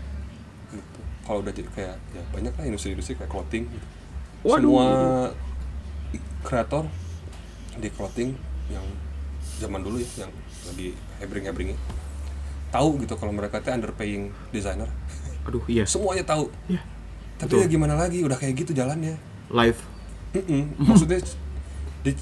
[0.71, 0.99] Gitu.
[1.23, 3.87] Kalau udah jadi kayak ya banyak lah industri-industri kayak clothing gitu.
[4.43, 4.63] Waduh.
[4.63, 4.87] Semua
[6.43, 6.85] kreator
[7.77, 8.31] di clothing
[8.69, 8.87] yang
[9.57, 10.33] zaman dulu ya yang
[10.65, 11.77] lagi hebring-hebringnya
[12.69, 14.87] tahu gitu kalau mereka tuh underpaying designer
[15.43, 15.83] Aduh, iya.
[15.85, 16.83] semuanya tahu Iya.
[17.37, 17.63] tapi Betul.
[17.63, 19.17] ya gimana lagi udah kayak gitu jalannya
[19.49, 19.79] Live.
[20.39, 20.63] Mm-mm.
[20.79, 21.21] maksudnya
[22.03, 22.19] di-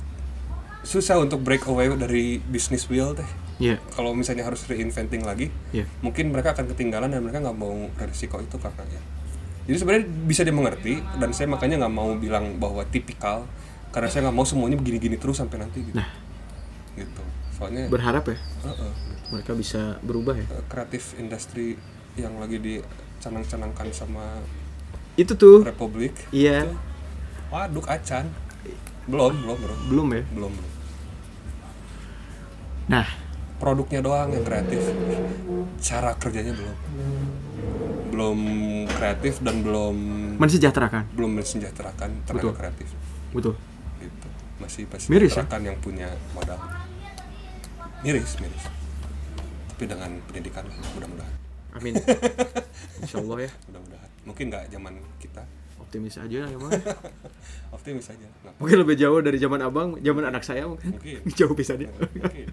[0.83, 3.79] susah untuk break away dari bisnis wheel teh Iya.
[3.91, 5.87] kalau misalnya harus reinventing lagi Iya.
[6.01, 9.03] mungkin mereka akan ketinggalan dan mereka nggak mau resiko itu karena ya
[9.65, 13.47] jadi sebenarnya bisa dimengerti dan saya makanya nggak mau bilang bahwa tipikal
[13.91, 16.11] karena saya nggak mau semuanya begini-gini terus sampai nanti gitu Nah.
[16.95, 17.23] gitu
[17.53, 18.93] soalnya berharap ya uh-uh,
[19.31, 21.79] mereka bisa berubah ya uh, kreatif industri
[22.15, 24.43] yang lagi dicanang-canangkan sama
[25.15, 26.67] itu tuh Republik Iya.
[26.67, 26.75] itu,
[27.55, 28.27] waduh acan.
[29.07, 30.23] Belum belum bro belum ya?
[30.35, 30.73] Belum belum.
[32.91, 33.07] Nah.
[33.55, 34.83] Produknya doang yang kreatif.
[35.79, 36.77] Cara kerjanya belum.
[38.11, 38.39] Belum
[38.91, 39.97] kreatif dan belum
[40.43, 41.07] mensejahterakan.
[41.15, 42.53] Belum mensejahterakan tenaga Betul.
[42.59, 42.89] kreatif.
[43.31, 43.55] Betul.
[44.03, 44.29] Gitu.
[44.59, 45.47] Masih masih Miris ya?
[45.47, 46.59] yang punya modal.
[48.03, 48.65] Miris miris.
[49.71, 50.67] Tapi dengan pendidikan
[50.99, 51.35] mudah-mudahan.
[51.79, 51.95] Amin.
[53.01, 53.51] Insya Allah ya.
[53.71, 54.11] Mudah-mudahan.
[54.27, 55.43] Mungkin nggak zaman kita
[55.85, 56.73] optimis aja ya bang
[57.77, 58.25] optimis aja.
[58.25, 60.97] Nggak mungkin lebih jauh dari zaman abang zaman anak saya mungkin.
[60.97, 61.21] Mungkin.
[61.39, 61.93] jauh bisa dia.
[61.93, 62.49] Mungkin.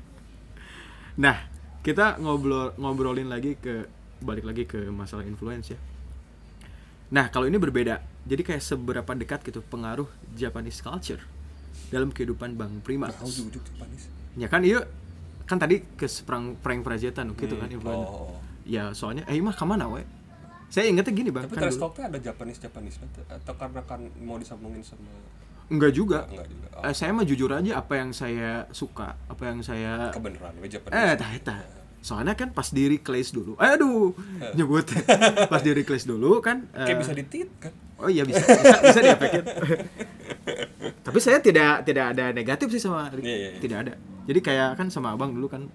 [1.24, 1.48] Nah
[1.82, 3.88] kita ngobrol ngobrolin lagi ke
[4.22, 5.80] balik lagi ke masalah influence ya.
[7.16, 8.04] Nah kalau ini berbeda.
[8.22, 10.06] Jadi kayak seberapa dekat gitu pengaruh
[10.38, 11.26] Japanese culture
[11.90, 13.10] dalam kehidupan bang Prima.
[13.10, 13.18] Nah
[14.36, 14.84] ya kan iya.
[15.50, 18.40] Kan tadi ke perang perang prajetan gitu kan Hmm, influence oh, oh.
[18.64, 20.06] ya soalnya eh mah ke mana we
[20.72, 22.96] saya ingetnya gini bang tapi kan trash talknya ada Japanis Japanis
[23.28, 25.12] atau karena kan mau disambungin sama
[25.68, 29.44] enggak juga enggak juga oh, Eh, saya mah jujur aja apa yang saya suka apa
[29.52, 31.58] yang saya kebenaran we Japanis Eh, tah eta.
[32.02, 33.54] Soalnya kan pas di reclass dulu.
[33.62, 34.10] Eh, aduh,
[34.58, 34.90] nyebut.
[35.54, 37.70] pas di reclass dulu kan eh, kayak bisa ditit kan
[38.02, 39.44] Oh iya bisa, bisa, bisa diapekin.
[41.06, 43.14] Tapi saya tidak tidak ada negatif sih sama.
[43.14, 43.60] Iya, iya, iya.
[43.62, 43.94] Tidak ada.
[44.26, 45.70] Jadi kayak kan sama Abang dulu kan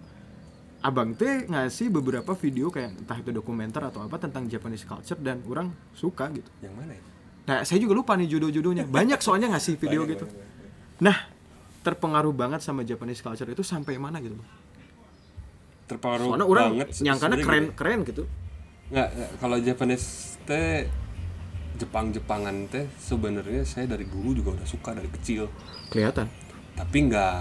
[0.86, 5.42] Abang teh ngasih beberapa video kayak entah itu dokumenter atau apa tentang Japanese culture dan
[5.44, 6.46] orang suka gitu.
[6.60, 7.02] yang mana ya
[7.44, 8.86] Nah, saya juga lupa nih judul-judulnya.
[8.86, 10.26] Banyak soalnya ngasih video Banyak, gitu.
[10.26, 10.98] banyak, banyak.
[11.00, 11.16] Nah,
[11.80, 14.50] terpengaruh banget sama Japanese culture itu sampai mana gitu, Bang?
[15.86, 17.46] terpengaruh Soalnya orang banget se- nyangkanya sebenarnya gini.
[17.70, 18.24] keren-keren gitu.
[18.88, 20.06] nggak nggak, kalau Japanese
[20.42, 20.86] teh
[21.76, 25.46] Jepang Jepangan teh sebenarnya saya dari dulu juga udah suka dari kecil
[25.86, 26.26] Kelihatan.
[26.72, 27.38] tapi nggak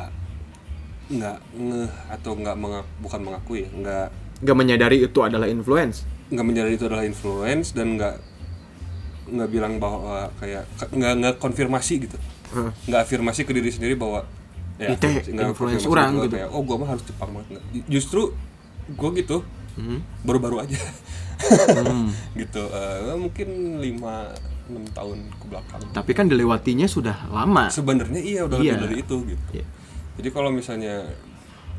[1.08, 6.04] nggak ngeh atau nggak menga- bukan mengakui ya nggak Gak menyadari itu adalah influence.
[6.28, 8.16] nggak menyadari itu adalah influence dan nggak
[9.28, 12.18] nggak bilang bahwa kayak nggak nggak konfirmasi gitu
[12.52, 12.72] Heeh.
[12.86, 14.26] nggak afirmasi ke diri sendiri bahwa
[14.76, 16.36] ya Itu nggak influence orang gitu.
[16.36, 17.64] kayak, oh gua mah harus Jepang banget Nggak.
[17.88, 18.22] justru
[18.92, 19.38] gua gitu
[19.76, 20.00] Hmm.
[20.22, 20.80] baru-baru aja
[21.76, 22.08] Hmm.
[22.40, 23.92] gitu eh, mungkin 5
[24.66, 27.68] 6 tahun ke belakang Tapi kan dilewatinya sudah lama.
[27.70, 28.72] sebenarnya iya udah Iya.
[28.72, 29.66] lebih dari itu gitu Iya.
[30.16, 31.04] Jadi kalau misalnya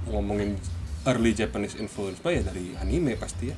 [0.07, 0.55] ngomongin
[1.05, 3.57] early Japanese influence mah ya dari anime pasti ya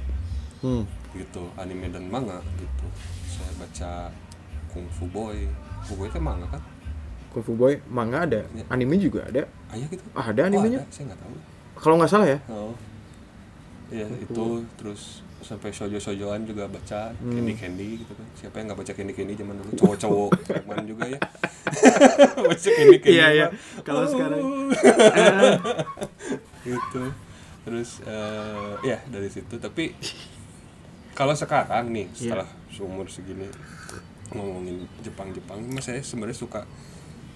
[0.59, 0.83] Hmm.
[1.15, 2.87] gitu anime dan manga gitu
[3.25, 4.11] saya baca
[4.69, 5.47] Kung Fu Boy
[5.81, 6.63] Kung Fu Boy itu manga kan
[7.31, 8.67] Kung Fu Boy manga ada, Iya.
[8.69, 9.47] anime juga ada.
[9.71, 10.83] ayah gitu Ah, ada Oh, animenya?
[10.83, 10.91] ada.
[10.91, 11.35] saya nggak tahu
[11.79, 12.39] Kalau nggak salah ya.
[12.51, 12.75] oh
[13.89, 17.31] ya itu terus sampai shoujo shoujoan juga baca Hmm.
[17.33, 21.05] Candy Candy gitu kan siapa yang nggak baca Candy Candy zaman dulu cowok-cowok preman juga
[21.07, 21.19] ya
[22.45, 23.47] baca Candy Candy Iya, iya.
[23.81, 24.09] Kalau Oh.
[24.09, 24.43] sekarang
[26.67, 27.03] gitu
[27.63, 29.93] terus eh, ya dari situ tapi
[31.13, 32.17] kalau sekarang nih Iya.
[32.17, 33.47] setelah seumur segini
[34.29, 36.65] ngomongin Jepang Jepang mas saya sebenarnya suka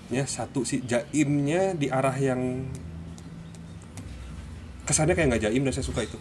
[0.09, 2.69] nya satu sih jaimnya di arah yang
[4.83, 6.19] kesannya kayak nggak jaim dan saya suka itu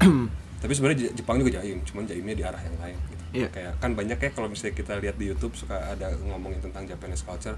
[0.62, 3.48] tapi sebenarnya Jepang juga jaim cuman jaimnya di arah yang lain gitu Iya.
[3.48, 7.20] kayak kan banyak ya kalau misalnya kita lihat di YouTube suka ada ngomongin tentang Japanese
[7.20, 7.56] culture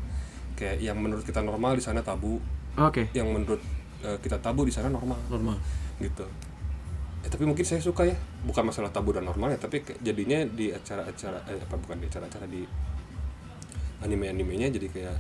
[0.55, 2.39] kayak yang menurut kita normal di sana tabu
[2.75, 3.11] Oke.
[3.11, 3.59] yang menurut
[4.01, 5.59] eh, kita tabu di sana normal Normal.
[5.99, 6.25] gitu
[7.21, 8.13] Eh, tapi mungkin saya suka ya
[8.45, 12.45] bukan masalah tabu dan normal ya tapi jadinya di acara-acara eh, apa bukan di acara-acara
[12.45, 12.61] di
[13.99, 15.17] anime-animenya jadi kayak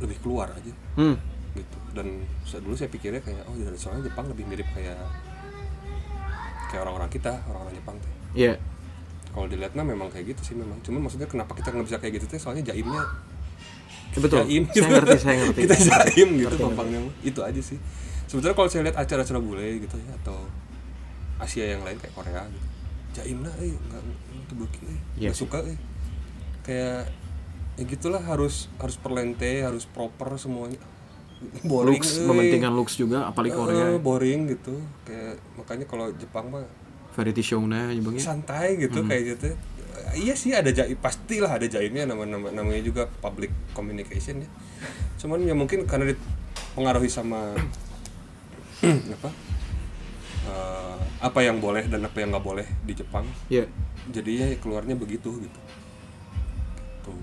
[0.00, 1.16] lebih keluar aja Hmm.
[1.52, 2.24] gitu dan
[2.56, 4.96] dulu saya pikirnya kayak oh soalnya Jepang lebih mirip kayak
[6.70, 8.54] kayak orang-orang kita orang-orang Jepang teh Iya.
[9.30, 10.78] kalau dilihat mah memang kayak gitu sih memang.
[10.82, 12.38] Cuman maksudnya kenapa kita nggak bisa kayak gitu teh?
[12.38, 13.02] Soalnya jaimnya
[14.10, 14.42] Betul.
[14.42, 15.60] jaim Saya ngerti, saya ngerti.
[15.66, 17.78] kita jaim gitu gampangnya itu aja sih.
[18.26, 20.38] Sebetulnya kalau saya lihat acara-acara bule gitu ya atau
[21.38, 22.66] Asia yang lain kayak Korea gitu.
[23.10, 24.02] Jaimna eh nggak
[24.46, 25.42] itu booking eh nggak sih.
[25.42, 25.78] suka eh.
[26.62, 27.10] Kayak
[27.78, 30.78] ya gitulah harus harus perlente harus proper semuanya
[31.64, 32.26] boring Looks, eh.
[32.28, 33.96] mementingkan looks juga, apalagi Korea.
[33.96, 36.64] boring gitu kayak makanya kalau Jepang mah
[37.10, 38.22] Variety show-nya ya ya.
[38.22, 39.50] santai gitu kayak gitu
[40.14, 44.48] iya sih ada jaim pastilah ada jaimnya nama, nama namanya juga public communication ya
[45.18, 47.54] cuman ya mungkin karena dipengaruhi sama
[49.16, 49.30] apa
[50.46, 53.68] eh, apa yang boleh dan apa yang nggak boleh di Jepang Iya.
[54.08, 55.60] jadinya keluarnya begitu gitu
[57.04, 57.18] tuh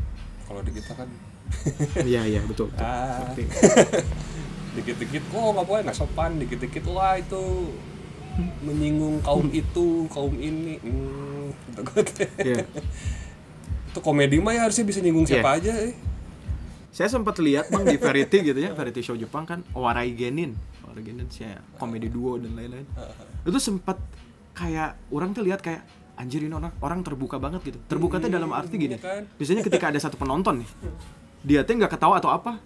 [0.45, 1.09] kalau di kita kan
[2.09, 2.67] Iya, iya, betul.
[2.71, 2.83] betul.
[2.83, 3.27] ah
[4.77, 7.73] dikit-dikit oh nggak boleh nggak sopan dikit-dikit wah itu
[8.61, 12.05] menyinggung kaum itu kaum ini hmm, gitu kan.
[12.37, 12.61] Iya.
[13.89, 15.59] itu komedi mah ya harusnya bisa nyinggung siapa Iya.
[15.61, 15.93] aja eh.
[16.93, 21.05] Saya sempat lihat bang di variety gitu ya, variety show Jepang kan Owarai Genin, Owarai
[21.05, 22.89] Genin sih ya, komedi duo dan lain-lain.
[23.45, 24.01] Itu sempat
[24.57, 25.85] kayak orang tuh lihat kayak
[26.17, 27.77] anjir ini orang orang terbuka banget gitu.
[27.85, 28.97] Terbuka tuh dalam arti gini.
[28.97, 29.21] Iya kan?
[29.37, 30.69] Biasanya ketika ada satu penonton nih,
[31.47, 32.59] dia tuh nggak ketawa atau apa,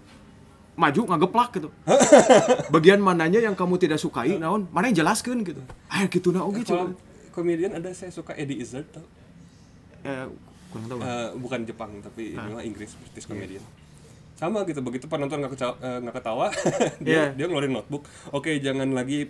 [0.74, 1.70] maju ngegeplak gitu.
[2.74, 5.62] Bagian mananya yang kamu tidak sukai, naon, mana yang jelaskan gitu.
[5.86, 6.98] Ah gitu nah oke coba.
[7.32, 9.06] komedian ada saya suka Eddie Izzard tau
[10.02, 10.26] Eh,
[10.68, 11.00] kurang tahu.
[11.00, 12.44] Eh, bukan Jepang tapi Ah.
[12.44, 13.32] ini mah Inggris British Iya.
[13.32, 13.64] comedian
[14.34, 16.50] sama gitu begitu penonton nggak keca- eh, nggak ketawa
[17.06, 17.30] Iya.
[17.30, 19.30] dia dia ngeluarin notebook oke jangan lagi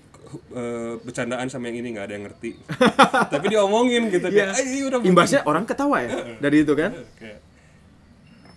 [0.49, 2.51] eh, bercandaan sama yang ini nggak ada yang ngerti
[3.33, 4.49] tapi diomongin gitu Iya.
[4.49, 6.95] kayak, "Ah, ini udah Imbasnya orang ketawa ya dari itu kan.
[7.13, 7.41] Kayak-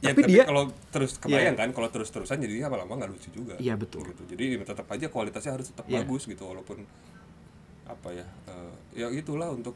[0.05, 3.29] ya, Tapi tapi, dia- kalau terus kebayang kan kalau terus terusan jadi lama-lama nggak lucu
[3.33, 4.05] juga Iya, betul.
[4.05, 6.05] gitu jadi tetap aja kualitasnya harus tetap Iya.
[6.05, 6.85] bagus gitu walaupun
[7.85, 9.73] apa ya eh, ya itulah untuk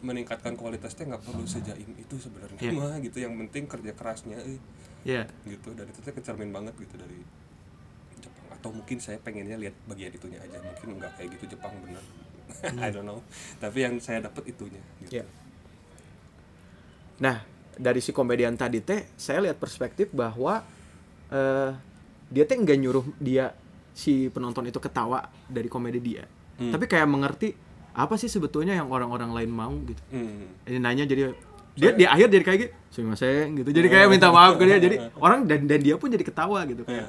[0.00, 2.72] meningkatkan kualitasnya nggak perlu sejaim itu sebenarnya Iya.
[2.72, 4.60] mah gitu yang penting kerja kerasnya eh,
[5.02, 5.24] Iya.
[5.46, 7.20] gitu dan itu tuh kecermin banget gitu dari
[8.16, 12.04] Jepang atau mungkin saya pengennya lihat bagian itunya aja mungkin nggak kayak gitu Jepang bener
[12.80, 13.20] I don't know
[13.56, 15.16] tapi yang saya dapat itunya gitu.
[15.16, 15.24] Iya.
[17.20, 17.44] Nah,
[17.80, 20.60] dari si komedian tadi teh, saya lihat perspektif bahwa
[21.32, 21.70] eh
[22.30, 23.50] dia teh nggak nyuruh dia
[23.90, 26.24] si penonton itu ketawa dari komedi dia,
[26.60, 26.70] Hmm.
[26.70, 27.56] tapi kayak mengerti
[27.90, 29.98] apa sih sebetulnya yang orang-orang lain mau gitu.
[30.12, 30.46] Hmm.
[30.62, 31.32] Ini nanya jadi
[31.74, 33.70] dia di akhir jadi kayak gitu, sumimasen gitu.
[33.72, 34.78] Jadi kayak minta maaf ke dia.
[34.78, 37.08] Jadi orang dan dan dia pun jadi ketawa gitu kayak.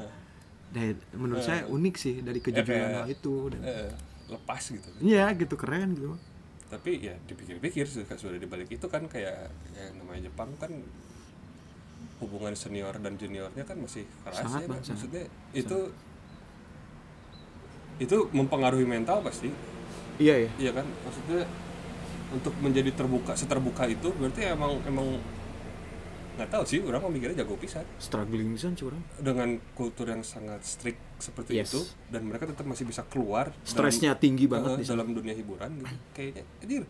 [0.71, 3.51] Dan menurut saya unik sih dari kejujuran hal itu.
[3.51, 3.61] Dan,
[4.31, 6.15] lepas gitu Iya gitu keren gitu.
[6.71, 10.71] Tapi ya dipikir-pikir sudah sudah dibalik itu kan kayak ya, namanya Jepang kan
[12.23, 14.79] hubungan senior dan juniornya kan masih keras Sangat, ya kan?
[14.79, 14.89] sangat.
[14.95, 15.77] maksudnya itu
[17.99, 19.51] itu mempengaruhi mental pasti
[20.21, 20.49] Iya ya.
[20.57, 21.43] iya kan maksudnya
[22.31, 25.19] untuk menjadi terbuka seterbuka itu berarti emang emang
[26.41, 27.85] nggak tahu sih orang mau mikirnya jago pisan.
[27.95, 29.01] Struggling pisan curang.
[29.15, 31.69] dengan kultur yang sangat strict seperti Yes.
[31.69, 31.79] itu
[32.09, 35.69] dan mereka tetap masih bisa keluar dalam- Stresnya tinggi banget eh, di dalam dunia hiburan
[35.75, 35.95] gitu.
[36.11, 36.83] Kayaknya anjir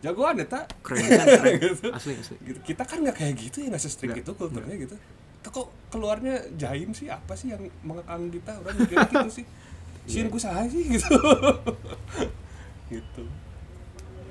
[0.00, 1.54] jagoan ya tak Keren keren.
[1.62, 1.86] Gitu.
[1.88, 2.36] Asli asli.
[2.42, 2.58] gitu.
[2.64, 4.96] Kita kan nggak kayak gitu ya nggak se-strict Nggak, itu kulturnya gitu.
[5.36, 7.06] Kita kok keluarnya jaim sih?
[7.06, 9.46] Apa sih yang mengekang kita orang mikirnya gitu sih.
[10.02, 10.24] Iya.
[10.24, 11.12] sih kusaha sih gitu.
[12.90, 13.22] Gitu.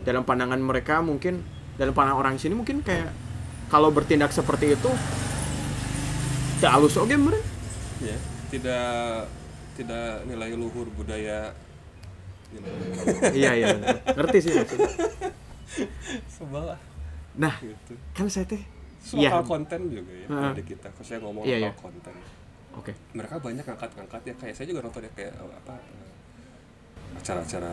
[0.01, 1.43] Dalam pandangan mereka mungkin
[1.75, 3.07] dalam pandangan orang sini mungkin kayak
[3.69, 4.91] kalau bertindak seperti itu
[6.59, 7.45] ya halus oke mereka
[8.03, 8.17] ya
[8.49, 9.29] tidak
[9.79, 11.55] tidak nilai luhur budaya.
[13.31, 13.67] Iya iya
[14.11, 14.91] ngerti sih maksudnya.
[16.35, 16.79] sebel lah.
[17.37, 17.93] Nah gitu.
[18.11, 18.59] kan saya teh
[18.99, 19.39] soal iya.
[19.45, 20.49] konten juga ya Heeh.
[20.51, 21.71] ada kita kalau saya ngomong Iya, soal iya.
[21.77, 22.13] konten.
[22.75, 22.91] Oke.
[23.15, 27.71] Mereka banyak ngangkat-ngangkat ya kayak saya juga nonton ya kayak eh, apa eh, acara-acara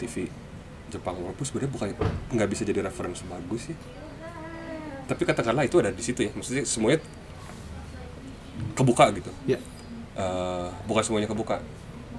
[0.00, 0.26] TV
[0.88, 1.88] Jepang walaupun sebenarnya bukan
[2.32, 3.76] nggak bisa jadi referensi bagus ya
[5.08, 6.30] tapi katakanlah itu ada di situ ya.
[6.36, 7.00] Maksudnya semuanya
[8.76, 9.32] kebuka gitu.
[9.48, 9.56] Ya.
[10.12, 11.64] Eh, bukan semuanya kebuka.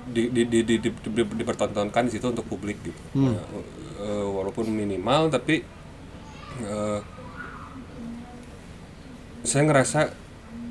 [0.09, 3.01] Di di di di, di, di- dipertontonkan di situ untuk publik gitu.
[3.13, 3.37] Hmm.
[3.37, 3.65] Eh,
[4.01, 5.61] eh, walaupun minimal tapi
[6.65, 6.99] eh,
[9.45, 10.09] saya ngerasa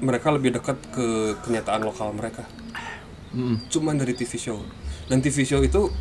[0.03, 2.43] mereka lebih dekat ke kenyataan lokal mereka.
[3.29, 3.69] Mm.
[3.69, 4.57] cuman dari TV show.
[5.05, 5.93] Dan TV show itu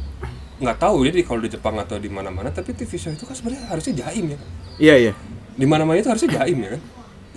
[0.63, 1.03] nggak tahu.
[1.11, 4.31] Jadi kalau di Jepang atau di mana-mana tapi TV show itu kan sebenarnya harusnya jaim
[4.31, 4.39] ya.
[4.79, 5.13] Iya iya
[5.57, 6.81] di mana-mana itu harusnya jaim ya kan?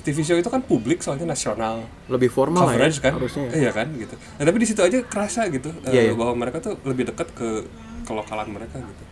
[0.01, 1.85] TV show itu kan publik soalnya nasional.
[2.09, 3.13] Lebih formal ya, kan?
[3.17, 3.69] harusnya ya.
[3.69, 4.17] iya kan gitu.
[4.17, 6.13] Nah, tapi di situ aja kerasa gitu eh, Iya, iya.
[6.17, 7.65] bahwa mereka tuh lebih dekat ke
[8.09, 9.05] kelokalan mereka gitu.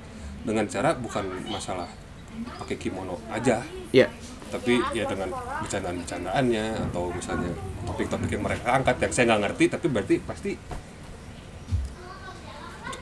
[0.49, 1.89] Dengan cara bukan masalah
[2.61, 3.61] pakai kimono aja.
[3.93, 4.09] Iya.
[4.49, 5.29] Tapi ya dengan
[5.61, 7.53] bercandaan-bercandaannya atau misalnya
[7.85, 10.51] topik-topik yang mereka angkat yang saya nggak ngerti tapi berarti pasti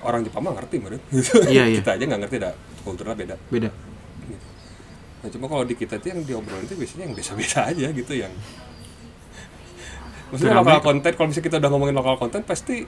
[0.03, 1.03] orang Jepang mah ngerti menurut.
[1.47, 1.79] Iya, iya.
[1.83, 2.55] kita aja nggak ngerti dah.
[2.83, 3.39] Kulturnya beda.
[3.47, 3.71] Beda
[5.27, 8.31] nah cuma kalau di kita tuh yang diobrolin itu biasanya yang biasa-biasa aja gitu yang
[10.31, 12.87] maksudnya lokal konten kalau misalnya kita udah ngomongin lokal konten pasti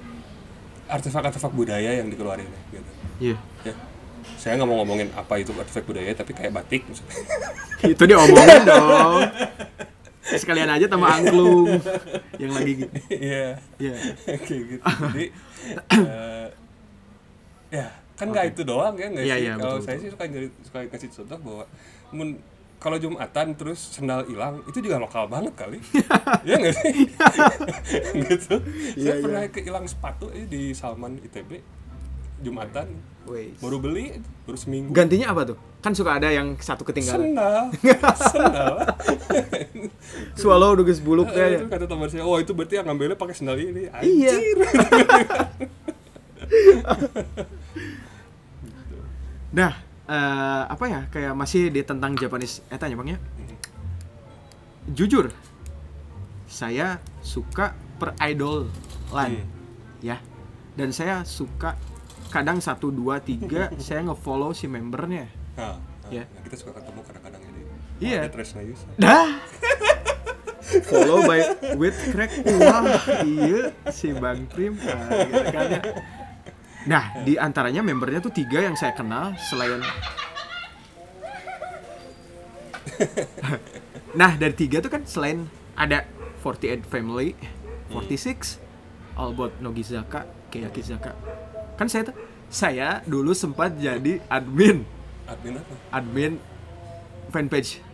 [0.86, 2.90] artefak-artefak budaya yang dikeluarin gitu.
[3.18, 3.36] Iya.
[3.66, 3.74] Ya.
[4.38, 7.18] Saya nggak mau ngomongin apa itu artefak budaya tapi kayak batik misalnya
[7.98, 9.20] itu diomongin dong.
[10.28, 11.74] Sekalian aja tambah angklung
[12.38, 13.58] yang lagi gitu iya.
[13.82, 13.94] Iya.
[14.46, 14.82] Kayak gitu.
[14.86, 15.26] Jadi
[16.06, 16.46] eh,
[17.68, 17.86] ya
[18.18, 19.44] kan nggak itu doang ya nggak Iya, sih?
[19.46, 20.24] iya, kalau betul, saya sih suka
[20.66, 21.64] suka kasih contoh bahwa
[22.12, 22.40] mun
[22.78, 25.78] kalau jumatan terus sendal hilang itu juga lokal banget kali.
[26.48, 27.10] Ya nggak sih?
[28.30, 28.54] Gitu.
[28.94, 31.58] Iya, saya pernah kehilang sepatu eh, di Salman ITB
[32.42, 33.18] jumatan.
[33.28, 33.60] Wes.
[33.60, 34.88] baru beli baru seminggu.
[34.96, 35.58] Gantinya apa tuh?
[35.84, 37.36] Kan suka ada yang satu ketinggalan.
[37.36, 37.62] Sendal.
[38.32, 38.74] Sendal.
[40.32, 41.60] Swallow udah geus buluk ya.
[41.60, 43.92] itu kata teman saya oh itu berarti yang ngambilnya pakai sendal ini.
[44.00, 44.32] Iya.
[49.52, 49.76] Nah,
[50.08, 51.00] eh, apa ya?
[51.08, 53.18] Kayak masih di tentang Japanese eta nya Bang ya.
[54.88, 55.28] Jujur,
[56.48, 58.72] saya suka per idol
[59.12, 59.48] line Hmm.
[60.00, 60.16] ya.
[60.72, 61.76] Dan saya suka
[62.28, 65.28] kadang satu dua tiga saya ngefollow si membernya.
[65.54, 66.24] Nah, nah, Ya.
[66.24, 67.60] nah, kita suka ketemu kadang-kadang jadi.
[68.00, 68.20] Iya.
[68.64, 68.86] Yusa.
[68.96, 69.28] Dah.
[70.88, 71.40] Follow by
[71.76, 72.28] with crack.
[72.44, 72.84] Wah,
[73.24, 74.76] iya si Bang Prim.
[74.76, 75.80] Nah, gitu kan ya.
[76.86, 79.82] Nah, di antaranya membernya tuh tiga yang saya kenal selain
[84.18, 86.06] Nah, dari tiga tuh kan selain ada
[86.42, 87.34] 48 Family,
[87.90, 88.58] 46,
[89.14, 91.12] All About Nogizaka, Keyakizaka.
[91.74, 92.16] Kan saya tuh
[92.48, 94.80] saya dulu sempat jadi admin
[95.28, 95.74] Admin apa?
[95.92, 96.32] admin
[97.28, 97.84] fanpage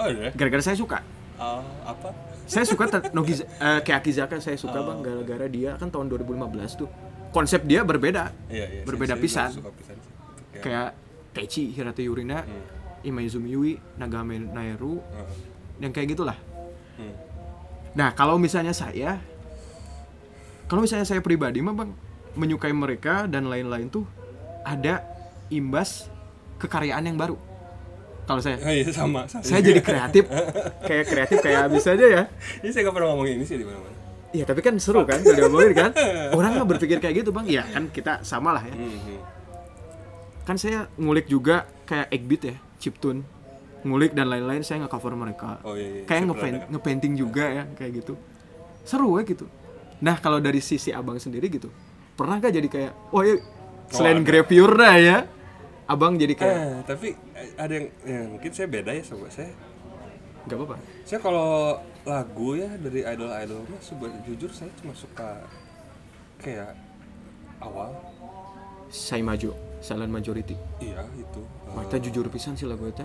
[0.00, 0.32] Oh iya.
[0.32, 1.04] gara-gara saya suka
[1.36, 2.08] Ah, apa?
[2.48, 6.88] saya suka eh, Keakizaka saya suka bang gara-gara dia kan tahun 2015 tuh
[7.30, 8.82] konsep dia berbeda Iya, iya.
[8.82, 10.10] berbeda pisan pisan sih.
[10.58, 10.94] Kayak-
[11.30, 12.62] Techi Hirate Yurina Hmm.
[13.02, 15.36] Imaizumi Yui Nagame Naeru Heeh.
[15.78, 16.34] yang kayak gitulah
[16.94, 17.14] Hmm.
[17.92, 19.22] nah kalau misalnya saya
[20.66, 21.90] kalau misalnya saya pribadi mah bang
[22.32, 24.06] menyukai mereka dan lain-lain tuh
[24.62, 25.02] ada
[25.48, 26.06] imbas
[26.56, 27.34] kekaryaan yang baru
[28.22, 29.42] kalau saya Oh, iya sama, sama.
[29.42, 30.26] saya jadi kreatif
[30.88, 32.22] kayak kreatif kayak bisa aja ya
[32.58, 33.96] Ini saya gak pernah ngomong ini sih di mana-mana.
[34.30, 35.90] Iya tapi kan seru kan kalau diomongin kan?
[36.38, 37.46] Orang mah berpikir kayak gitu bang.
[37.50, 38.74] Ya kan kita sama lah ya.
[38.74, 39.18] Hmm, hmm.
[40.46, 43.26] Kan saya ngulik juga kayak Eggbeat ya Chiptune.
[43.80, 45.58] Ngulik dan lain-lain saya nge-cover mereka.
[45.64, 46.02] Oh iya, iya.
[46.04, 48.12] Kayak Saya ngepaint, ngepainting juga ya Kayak gitu.
[48.84, 49.48] Seru ya gitu.
[50.04, 51.68] Nah kalau dari sisi abang sendiri gitu
[52.16, 53.36] Pernah gak jadi kayak Wah ya
[53.92, 55.18] selain gravure dah ya
[55.88, 59.50] Abang jadi kayak Eh, tapi eh, ada yang, yang mungkin saya beda ya sama saya.
[60.46, 61.74] Gak apa-apa Saya kalau
[62.06, 65.42] lagu ya dari idol-idol mah sebenarnya jujur saya cuma suka
[66.38, 66.78] kayak
[67.58, 67.98] awal.
[68.94, 69.50] Saya maju
[69.82, 70.54] Silent Majority.
[70.78, 71.42] Iya itu.
[71.42, 73.02] Eh, Mata jujur pisan sih lagu itu.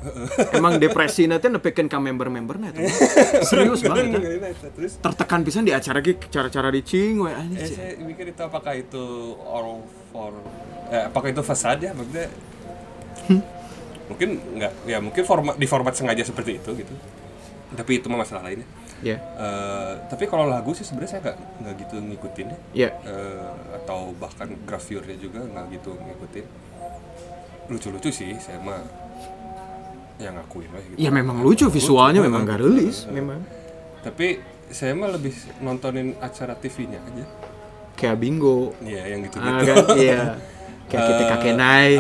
[0.54, 2.86] Emang depresi nanti nepikeun ka member-member na eta.
[3.50, 4.54] Serius banget ya.
[4.54, 5.02] Terus?
[5.02, 9.82] Tertekan pisan di acara ge cara-cara dicing we eh, saya mikir itu apakah itu all
[10.14, 10.38] for
[10.94, 12.30] eh, apakah itu fasad ya maksudnya
[14.14, 14.30] mungkin
[14.62, 16.94] nggak ya mungkin format di format sengaja seperti itu gitu
[17.76, 18.66] tapi itu mah masalah lainnya
[19.04, 19.20] Ya.
[19.20, 22.90] Eh, tapi kalau lagu sih sebenarnya saya nggak nggak gitu ngikutin ya Ya.
[23.02, 26.46] Eh, atau bahkan gravurnya juga nggak gitu ngikutin
[27.68, 28.82] lucu-lucu sih saya mah
[30.16, 33.44] yang ngakuin lah gitu Ya memang lucu visualnya memang gak rilis memang.
[34.00, 37.26] tapi saya mah lebih nontonin acara TV-nya aja
[37.96, 38.76] Kayak bingo.
[38.82, 39.76] Iya yang gitu Ah, gitu kan?
[39.96, 40.20] Iya.
[40.86, 42.00] Kayak kita kakek naik.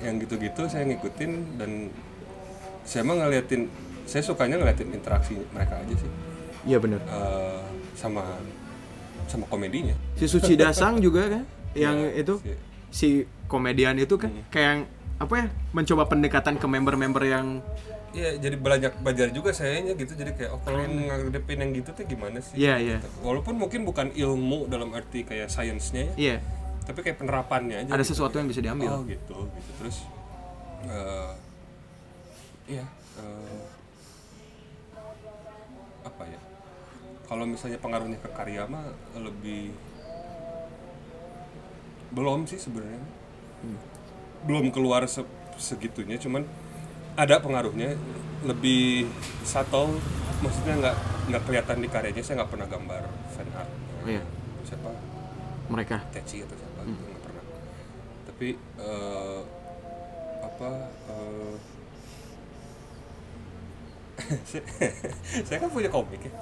[0.00, 1.70] yang gitu-gitu saya ngikutin dan
[2.82, 3.64] saya mah ngeliatin
[4.12, 6.10] saya sukanya ngeliatin interaksi mereka aja sih
[6.62, 7.00] Iya bener.
[7.02, 7.62] Eh,
[7.96, 8.22] sama
[9.26, 11.42] sama komedinya Si Suci Dasang juga kan
[11.72, 12.60] yang Ya, itu si-
[12.92, 13.08] si
[13.48, 14.80] komedian itu kan kayak yang
[15.16, 17.46] apa ya mencoba pendekatan ke member-member yang
[18.12, 20.12] Iya, jadi banyak belajar juga sayanya gitu.
[20.12, 22.60] Jadi kayak oh kalian ngadepin yang gitu tuh gimana sih?
[22.60, 22.98] Iya, iya.
[23.00, 23.08] Gitu.
[23.24, 26.36] Walaupun mungkin bukan ilmu dalam arti kayak sainsnya ya, iya
[26.82, 27.90] tapi kayak penerapannya aja.
[27.94, 28.12] ada gitu.
[28.12, 28.90] sesuatu yang bisa diambil.
[28.90, 29.70] Oh gitu, gitu.
[29.80, 29.96] Terus
[30.84, 31.30] eh
[32.68, 32.84] iya,
[33.16, 33.64] eh,
[36.02, 36.40] apa ya?
[37.24, 38.84] Kalau misalnya pengaruhnya ke karya mah
[39.16, 39.72] lebih
[42.12, 43.00] belum sih sebenarnya.
[43.62, 43.78] Hmm.
[44.44, 46.44] Belum keluar se- segitunya, cuman
[47.14, 47.94] ada pengaruhnya
[48.42, 49.06] lebih
[49.44, 49.94] satu
[50.42, 50.96] maksudnya nggak
[51.30, 53.70] nggak kelihatan di karyanya saya nggak pernah gambar fan art
[54.02, 54.24] Oh, iya.
[54.66, 54.90] siapa
[55.70, 56.02] Mereka.
[56.10, 57.44] Teci atau siapa gitu nggak pernah
[58.26, 59.40] tapi eh,
[60.42, 60.70] apa
[61.06, 61.54] eh,
[65.46, 66.32] saya- kan punya komik ya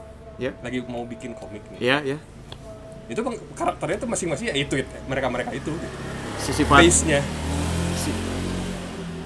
[0.40, 0.56] Ya.
[0.60, 2.18] lagi mau bikin komik nih Iya, ya.
[3.06, 4.72] itu bang karakternya tuh masing-masing ya itu
[5.04, 5.96] mereka mereka itu gitu.
[6.38, 7.20] Si sifat base nya
[7.94, 8.08] si,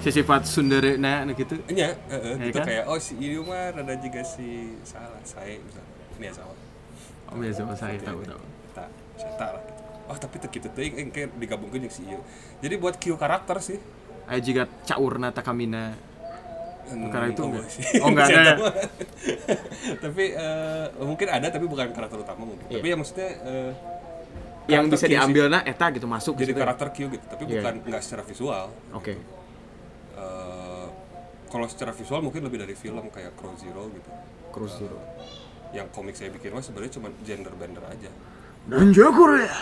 [0.01, 1.55] si sifat sundere nah gitu.
[1.69, 2.67] nya eh, eh, Ya gitu kan?
[2.67, 6.57] kayak oh si ini mah ada juga si salah saya misalnya ini ya salah
[7.25, 8.41] Oh, ya sama saya tahu tahu.
[8.71, 9.81] tak saya tak lah gitu.
[10.05, 12.19] oh tapi tuh gitu tuh yang kayak digabungkan yang si iyo
[12.59, 13.79] jadi buat Q karakter sih
[14.25, 15.95] Ayo jika caurna takamina
[16.85, 17.65] Karena itu oh, enggak?
[17.69, 17.83] sih.
[18.03, 18.55] Oh, enggak ada ya?
[20.05, 22.65] tapi eh, mungkin ada tapi bukan karakter utama mungkin.
[22.69, 22.77] Iya.
[22.77, 23.71] Tapi ya maksudnya eh,
[24.65, 25.13] yang karakter bisa Q sih.
[25.17, 26.61] diambil nah eta gitu masuk jadi gitu.
[26.61, 27.53] karakter Q gitu, tapi Iya.
[27.61, 28.65] bukan nggak secara visual.
[28.93, 29.13] Oke.
[30.15, 30.87] Eh,
[31.49, 34.09] kalau secara visual mungkin lebih dari film kayak Crow Zero gitu.
[34.51, 34.99] Cruise Zero.
[35.75, 38.07] Yang komik saya bikin mah sebenarnya cuma gender bender aja.
[38.65, 39.57] Menjagur ya.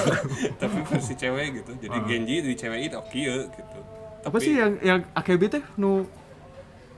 [0.62, 1.72] tapi versi cewek gitu.
[1.82, 3.10] Jadi Genji di cewek itu oke
[3.50, 3.78] gitu.
[3.80, 4.28] Ah.
[4.30, 6.06] Apa sih yang yang AKB teh nu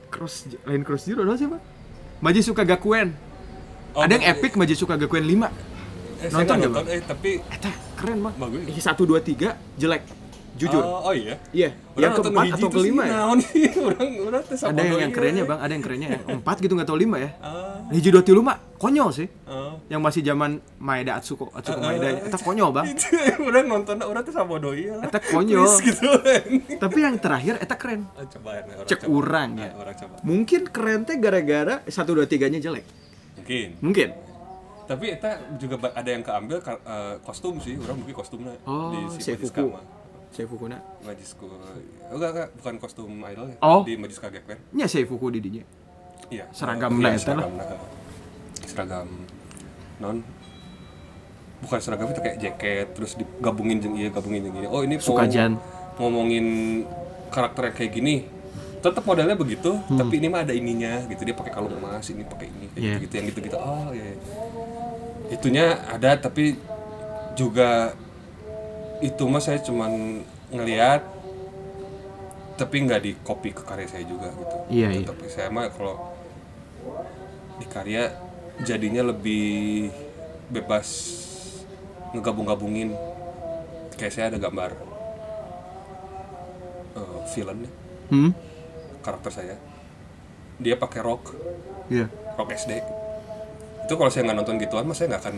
[0.09, 1.57] cross lain cross zero ada siapa?
[2.19, 3.15] Maji suka Gakuen.
[3.95, 5.49] Oh, ada yang oh, epic Maji suka Gakuen 5.
[6.19, 8.33] Eh, nonton nggak nggak, nonton, eh tapi Eta keren mah.
[8.35, 8.59] Bagus.
[8.67, 10.03] Ini 1 2 3 jelek.
[10.59, 10.83] Jujur.
[10.83, 11.35] Oh, oh iya?
[11.55, 13.15] Iya Orang yang keempat atau kelima ya?
[13.87, 16.99] orang orang ada yang, yang kerennya bang ada yang kerennya yang empat gitu nggak tahu
[16.99, 17.29] lima ya?
[17.39, 17.79] Ah.
[17.91, 19.27] Hiji dua tilu mah konyol sih.
[19.47, 19.75] Ah.
[19.89, 22.85] yang masih zaman Maeda Atsuko Atsuko Maeda itu konyol bang.
[22.91, 23.07] Itu
[23.41, 25.67] orang nonton orang tuh sabodo ieu lah Eta konyol.
[25.79, 26.09] Gitu
[26.77, 28.07] tapi yang terakhir eta keren.
[28.15, 29.11] Ah, coba ya, orang cek coba.
[29.11, 29.69] urang ya.
[29.71, 30.15] Ah, orang coba.
[30.23, 32.85] Mungkin keren teh gara-gara satu dua tiganya jelek.
[33.39, 33.67] Mungkin.
[33.83, 34.09] Mungkin.
[34.89, 37.77] Tapi eta juga ada yang keambil eh, kostum sih.
[37.77, 39.53] Orang mungkin kostumnya oh si Seifuku.
[39.53, 39.98] Majiska mah.
[40.29, 41.49] Seifuku na Majisku
[42.09, 42.47] enggak enggak.
[42.55, 43.57] Bukan kostum idol ya?
[43.59, 43.81] Oh.
[43.81, 45.63] di Majiska Gekpen nya Seifuku di dinya?
[46.29, 46.45] Iya.
[46.51, 47.45] Seragamna Iya, eta lah.
[48.61, 49.07] seragam
[49.97, 50.21] non.
[51.59, 55.57] Bukan seragam itu kayak jaket terus digabungin jeung iya gabungin jeung ini oh ini Sukajan.
[55.95, 56.45] ngomongin
[57.27, 58.15] karakter yang kayak gini.
[58.79, 59.97] Tetap modelnya begitu Hmm.
[59.97, 61.21] tapi ini mah ada ininya gitu.
[61.21, 62.95] Dia pakai kalung emas ini pakai ini kayak Iya.
[63.01, 64.17] gitu yang gitu gitu oh iya iya.
[65.29, 66.55] itunya ada tapi
[67.33, 67.91] juga
[68.99, 71.01] itu mah saya cuman ngelihat
[72.59, 74.55] tapi nggak di copy ke karya saya juga gitu.
[74.67, 75.07] Iya, iya.
[75.07, 76.11] tapi saya mah kalau
[77.55, 78.11] di karya
[78.67, 79.87] jadinya lebih
[80.51, 80.87] bebas
[82.11, 82.91] ngegabung-gabungin.
[83.95, 84.71] Kayak saya ada gambar
[86.99, 87.71] eh, villain nih,
[88.11, 88.31] hmm?
[89.03, 89.55] Karakter saya.
[90.59, 91.31] Dia pakai rok
[91.87, 92.11] iya.
[92.35, 92.99] Rok SD
[93.89, 95.35] itu kalau saya nggak nonton gituan mas saya nggak akan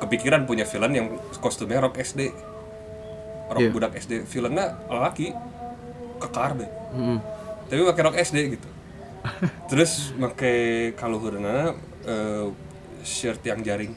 [0.00, 1.06] kepikiran punya villain yang
[1.38, 2.32] kostumnya rok SD
[3.46, 3.70] rok Iya.
[3.70, 5.30] budak SD villainnya laki
[6.18, 7.18] kekar deh Hmm.
[7.66, 8.66] tapi pakai rok SD gitu.
[9.70, 11.72] Terus pakai kaluhurna
[12.02, 12.46] eh,
[13.00, 13.92] shirt yang jaring.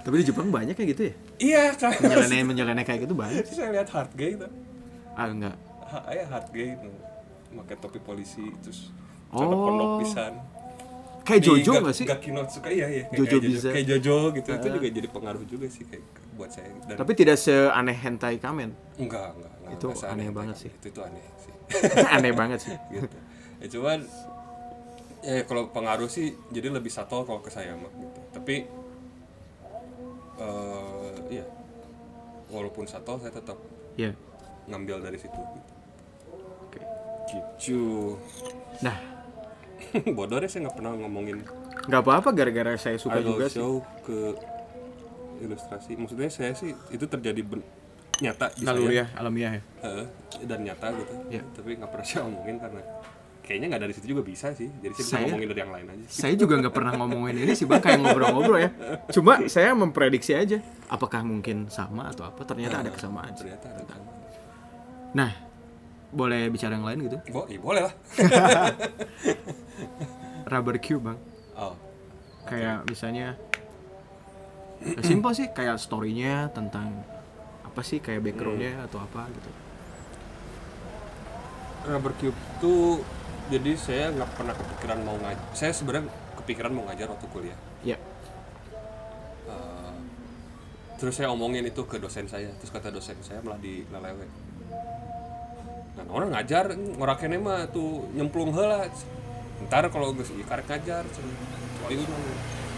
[0.00, 1.12] Tapi di Jepang banyak kayak gitu ya?
[1.38, 1.92] Iya kan.
[1.96, 3.42] Menyeleneh menyeleneh kayak gitu banyak.
[3.44, 4.46] Sih saya lihat hard gay itu
[5.10, 5.54] ah enggak.
[5.86, 6.88] Ha, ya hard gay itu
[7.52, 8.88] pakai topi polisi terus
[9.30, 9.46] Oh.
[9.46, 10.34] pondok pisan
[11.30, 12.04] kayak Di Jojo Ga- nggak sih?
[12.04, 13.02] Gakinotsuka iya iya.
[13.04, 13.68] Kayak- Jojo kayak bisa.
[13.70, 14.48] kayak Jojo gitu.
[14.50, 16.04] Itu juga jadi pengaruh juga sih kayak
[16.34, 16.68] buat saya.
[16.84, 18.70] Dan tapi tidak seaneh hentai kamen?
[18.96, 19.72] Enggak enggak, enggak.
[19.72, 20.70] Itu enggak aneh banget sih.
[20.72, 21.52] itu itu aneh sih.
[22.16, 22.74] Aneh banget sih.
[22.92, 23.16] Gitu.
[23.60, 23.98] Ya cuman
[25.20, 28.20] ya kalau pengaruh sih jadi lebih subtle kalau ke saya mah gitu.
[28.32, 28.54] Tapi
[30.36, 31.44] eh iya.
[32.48, 33.54] Walaupun subtle saya tetap
[33.94, 34.10] ya
[34.66, 35.72] ngambil dari situ gitu.
[36.64, 36.80] oke.
[37.28, 37.82] Gitu.
[38.80, 38.96] Nah
[40.16, 41.42] bodoh deh saya nggak pernah ngomongin
[41.82, 43.58] nggak apa-apa gara-gara saya suka idol juga sih.
[43.58, 43.72] show
[44.02, 44.18] ke
[45.40, 45.96] ilustrasi.
[45.96, 47.64] Maksudnya saya sih itu terjadi ben-
[48.20, 49.62] nyata di naluri ya alamiah ya?
[49.80, 50.06] Heeh,
[50.44, 51.12] dan nyata gitu.
[51.30, 51.42] Iya.
[51.50, 52.82] tapi nggak pernah saya ngomongin karena
[53.40, 54.68] kayaknya nggak dari situ juga bisa sih.
[54.68, 56.04] Jadi saya bisa Saya- ngomongin dari yang lain aja.
[56.06, 57.80] saya juga nggak pernah ngomongin ini sih bang.
[57.80, 58.70] Kayak ngobrol-ngobrol ya.
[59.08, 62.44] Cuma saya memprediksi aja apakah mungkin sama atau apa?
[62.44, 63.48] Ternyata ada kesamaan sih.
[63.48, 64.00] ternyata ada kan
[65.10, 65.32] nah
[66.10, 67.18] boleh bicara yang lain gitu?
[67.30, 67.94] Bo, iya boleh lah.
[70.50, 71.18] Rubber cube bang.
[71.54, 71.74] Oh.
[72.46, 73.38] Kayak misalnya
[74.80, 77.04] ya simpel sih kayak storynya tentang
[77.60, 79.50] apa sih kayak backgroundnya atau apa gitu.
[81.86, 83.06] Rubber cube tuh
[83.50, 86.10] jadi saya nggak pernah kepikiran mau ngajar saya sebenarnya
[86.42, 87.58] kepikiran mau ngajar waktu kuliah.
[87.86, 87.98] Ya.
[89.46, 89.94] Eh,
[90.98, 94.49] terus saya omongin itu ke dosen saya terus kata dosen saya malah di lelewe
[96.00, 98.88] nah orang ngajar ngorakennya mah tuh nyemplung heula.
[99.68, 101.04] Ntar kalau geus ieu karek ngajar
[101.84, 102.20] oh mah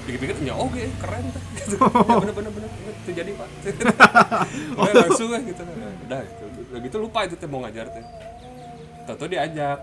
[0.02, 1.76] pikir-pikir ya oke keren tah gitu.
[1.78, 2.70] Ya bener bener bener.
[3.06, 3.48] Itu jadi pak.
[4.82, 5.62] Udah langsung lah gitu.
[5.62, 6.44] Udah gitu.
[6.74, 8.02] Udah gitu lupa itu teh mau ngajar teh.
[9.06, 9.78] Tahu diajak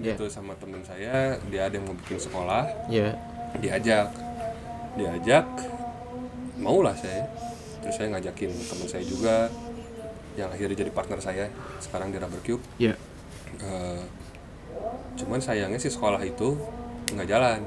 [0.00, 0.16] Iya.
[0.16, 1.36] gitu sama temen saya.
[1.52, 2.64] Dia ada yang mau bikin sekolah.
[2.86, 3.18] Ya
[3.58, 4.14] diajak.
[4.94, 5.46] Diajak
[6.56, 7.26] maulah saya.
[7.82, 9.50] Terus saya ngajakin teman saya juga
[10.36, 11.46] yang akhirnya jadi partner saya
[11.82, 12.62] sekarang di Rubber Cube.
[12.80, 12.96] Ya.
[13.60, 14.02] Eh,
[15.20, 16.56] cuman sayangnya sih sekolah itu
[17.12, 17.60] nggak jalan.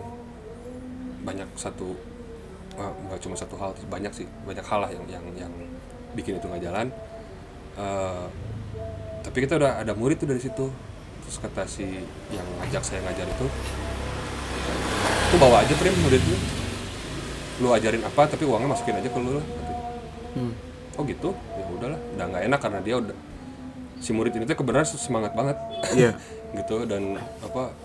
[1.26, 1.94] Banyak satu
[2.76, 5.54] nggak cuma satu hal banyak sih banyak hal lah yang yang yang
[6.18, 6.88] bikin itu nggak jalan.
[7.78, 8.26] Eh,
[9.22, 10.66] tapi kita udah ada murid tuh dari situ.
[11.26, 11.86] Terus kata si
[12.30, 13.48] yang ngajak saya ngajar itu
[15.34, 16.38] tuh bawa aja prim muridnya.
[17.62, 19.46] Lu ajarin apa tapi uangnya masukin aja ke lu lah.
[20.36, 20.54] Hmm.
[20.96, 21.30] Oh gitu?
[21.34, 23.18] Ya udahlah udah nggak enak karena dia udah
[24.00, 25.58] si murid ini tuh kebenaran semangat banget.
[25.96, 26.12] Iya.
[26.60, 27.76] gitu dan apa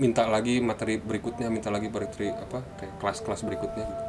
[0.00, 4.04] minta lagi materi berikutnya minta lagi materi apa kayak kelas-kelas berikutnya gitu.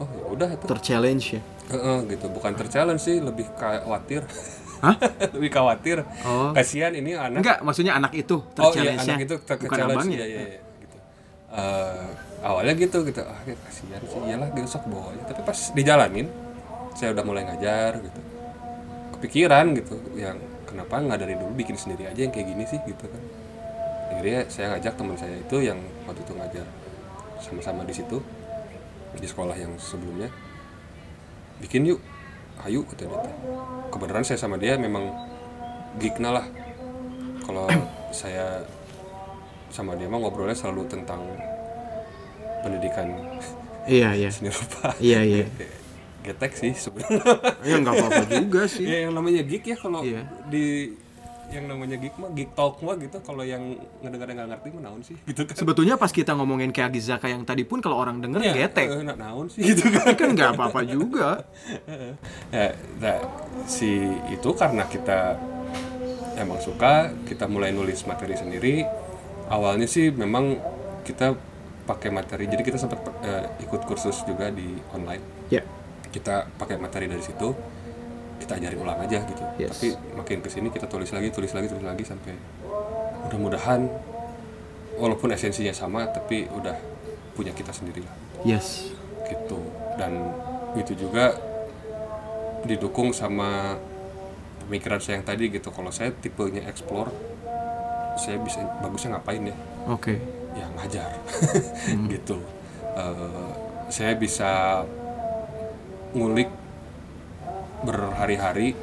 [0.00, 0.64] Oh ya udah itu.
[0.66, 1.40] Terchallenge ya?
[1.70, 2.26] Heeh, gitu.
[2.30, 4.22] Bukan terchallenge sih lebih khawatir.
[4.82, 4.96] Hah?
[5.36, 6.06] lebih khawatir.
[6.26, 6.50] Oh.
[6.54, 7.42] kasihan ini anak.
[7.42, 10.18] Enggak maksudnya anak itu oh iya terchallenge anak itu ter bukan challenge abangnya.
[10.18, 10.98] Iya, iya, iya, gitu.
[11.52, 12.06] Eh,
[12.42, 13.20] awalnya gitu gitu.
[13.22, 14.18] Ah kasihan sih.
[14.26, 16.26] Iyalah gitu sok bawa tapi pas dijalanin
[16.96, 18.20] saya udah mulai ngajar gitu.
[19.18, 20.36] Kepikiran gitu yang
[20.66, 23.22] kenapa nggak dari dulu bikin sendiri aja yang kayak gini sih gitu kan.
[24.12, 26.66] Akhirnya saya ngajak teman saya itu yang waktu itu ngajar
[27.42, 28.18] sama-sama di situ
[29.12, 30.32] di sekolah yang sebelumnya
[31.60, 32.00] bikin yuk
[32.64, 33.32] ayo kata dia.
[33.92, 35.08] Kebenaran saya sama dia memang
[36.00, 36.46] geekna lah.
[37.44, 37.66] Kalau
[38.14, 38.64] saya
[39.72, 41.24] sama dia mah ngobrolnya selalu tentang
[42.60, 43.08] pendidikan
[43.82, 44.28] Iya, iya.
[44.34, 44.94] seni rupa.
[45.02, 45.46] Iya, iya.
[46.22, 47.22] getek sih sebenarnya
[47.68, 48.84] Ya nggak apa-apa juga sih.
[48.84, 50.22] ya yang namanya geek ya kalau Iya.
[50.46, 50.94] di
[51.50, 53.60] yang namanya geek mah geek talk mah gitu kalau yang
[54.00, 57.42] ngedengar nggak ngerti mah naon sih gitu kan Sebetulnya pas kita ngomongin kayak Gizaka yang
[57.42, 58.88] tadi pun kalau orang denger Ya, getek.
[58.88, 61.44] eh, na- naon sih gitu kan kan nggak apa-apa juga.
[62.48, 63.18] ya, nah,
[63.64, 65.36] si itu karena kita
[66.34, 68.88] emang suka kita mulai nulis materi sendiri
[69.46, 70.56] awalnya sih memang
[71.02, 71.36] kita
[71.84, 75.20] pakai materi jadi kita sempat eh, ikut kursus juga di online
[75.50, 75.60] Ya.
[76.12, 77.50] Kita pakai materi dari situ
[78.38, 79.42] kita ajarin ulang aja gitu.
[79.56, 79.70] Yes.
[79.74, 82.34] tapi makin ke sini kita tulis lagi tulis lagi tulis lagi sampai
[83.24, 83.86] mudah-mudahan
[84.98, 86.74] walaupun esensinya sama tapi udah
[87.32, 88.92] punya kita sendiri lah Yes.
[89.24, 89.62] gitu.
[89.96, 90.34] Dan
[90.74, 91.38] itu juga
[92.62, 93.78] didukung sama
[94.66, 95.70] pemikiran saya yang tadi gitu.
[95.70, 97.08] Kalau saya tipenya explore
[98.14, 99.56] saya bisa bagusnya ngapain ya?
[99.88, 100.20] Oke.
[100.52, 101.16] ya ngajar.
[102.12, 102.36] Gitu.
[102.92, 103.50] Eh,
[103.88, 104.84] saya bisa
[106.14, 106.48] ngulik
[107.82, 108.76] berhari-hari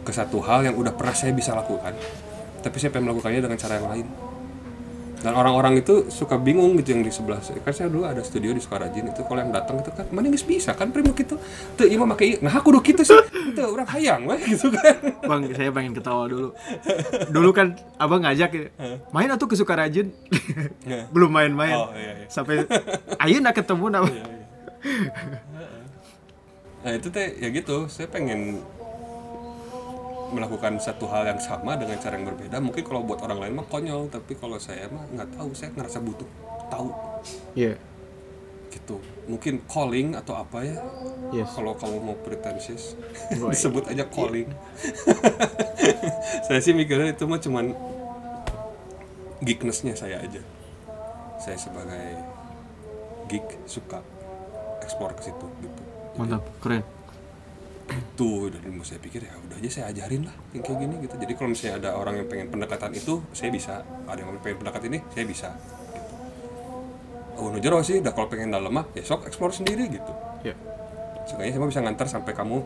[0.00, 1.92] ke satu hal yang udah pernah saya bisa lakukan
[2.60, 4.06] tapi saya pengen melakukannya dengan cara yang lain
[5.20, 8.56] dan orang-orang itu suka bingung gitu yang di sebelah saya kan saya dulu ada studio
[8.56, 11.36] di Sukarajin itu kalau yang datang itu kan mana nggak bisa kan primo gitu
[11.76, 13.20] tuh iya mah pakai nah aku gitu sih
[13.52, 16.50] itu orang hayang weh gitu kan Bang, saya pengen ketawa dulu.
[17.30, 18.72] Dulu kan abang ngajak
[19.14, 20.10] main atau ke Sukarajin.
[21.14, 21.76] Belum main-main.
[21.76, 22.26] Oh, iya, iya.
[22.26, 22.66] Sampai
[23.22, 24.10] ayo nak ketemu nama.
[26.80, 27.86] Nah itu teh ya gitu.
[27.92, 28.64] Saya pengen
[30.30, 32.62] melakukan satu hal yang sama dengan cara yang berbeda.
[32.62, 35.50] Mungkin kalau buat orang lain mah konyol tapi kalau saya mah nggak tahu.
[35.52, 36.28] Saya ngerasa butuh
[36.70, 36.88] tahu.
[37.54, 37.74] Iya.
[38.70, 39.02] gitu.
[39.26, 40.78] Mungkin calling atau apa ya?
[41.34, 41.50] Yes.
[41.58, 42.94] kalau kamu mau pretentious
[43.34, 43.50] Right.
[43.50, 44.46] disebut aja calling.
[46.46, 47.74] Saya sih mikirnya itu mah cuman
[49.42, 50.38] geeknessnya saya aja.
[51.42, 52.14] Saya sebagai
[53.26, 54.06] geek suka
[54.86, 55.82] explore ke situ gitu
[56.18, 56.82] Mantap, keren.
[58.14, 61.14] tuh dan mau saya pikir ya udah aja saya ajarin lah yang kayak gini gitu.
[61.18, 63.82] Jadi kalau misalnya ada orang yang pengen pendekatan itu saya bisa.
[64.06, 65.48] Ada yang pengen pendekat ini saya bisa
[65.90, 66.12] gitu.
[67.40, 67.98] Oh no jero sih?
[67.98, 70.12] Udah kalau pengen dalam mah ya sok explore sendiri gitu.
[70.46, 70.54] Ya.
[71.26, 72.62] Seenggaknya saya bisa ngantar sampai kamu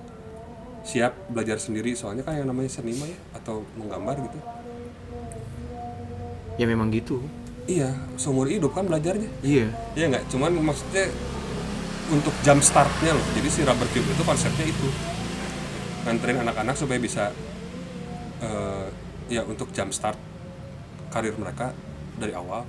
[0.85, 1.97] siap belajar sendiri.
[1.97, 4.39] Soalnya kan yang namanya seni mah ya atau menggambar gitu.
[6.61, 7.25] Ya memang gitu.
[7.65, 9.31] iya seumur hidup kan belajarnya.
[9.41, 9.73] Iya.
[9.97, 11.09] Iya nggak, cuman maksudnya
[12.11, 13.27] untuk jam startnya loh.
[13.33, 14.89] Jadi si rubber cube itu konsepnya itu
[16.05, 17.33] nganterin anak-anak supaya bisa
[18.41, 18.87] eh,
[19.29, 20.21] ya untuk jam start
[21.09, 21.73] karir mereka
[22.15, 22.67] dari awal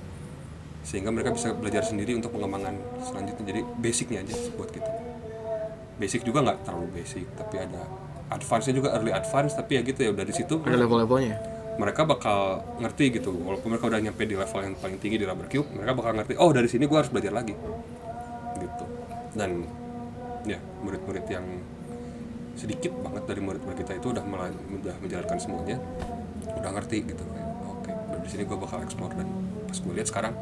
[0.80, 3.44] sehingga mereka bisa belajar sendiri untuk pengembangan selanjutnya.
[3.44, 4.86] Jadi basicnya aja buat kita.
[5.96, 7.82] Basic juga nggak terlalu basic, tapi ada
[8.28, 11.36] advance-nya juga early advance, tapi ya gitu ya udah di situ Ada level-levelnya.
[11.76, 15.44] mereka bakal ngerti gitu walaupun mereka udah nyampe di level yang paling tinggi di rubber
[15.44, 17.52] cube mereka bakal ngerti oh dari sini gue harus belajar lagi
[18.56, 18.84] gitu
[19.36, 19.68] dan
[20.44, 21.44] ya murid-murid yang
[22.56, 25.76] sedikit banget dari murid-murid kita itu udah mela- udah menjalankan semuanya
[26.56, 29.28] udah ngerti gitu kayak oke dari sini gue bakal explore dan
[29.68, 30.34] pas gue lihat sekarang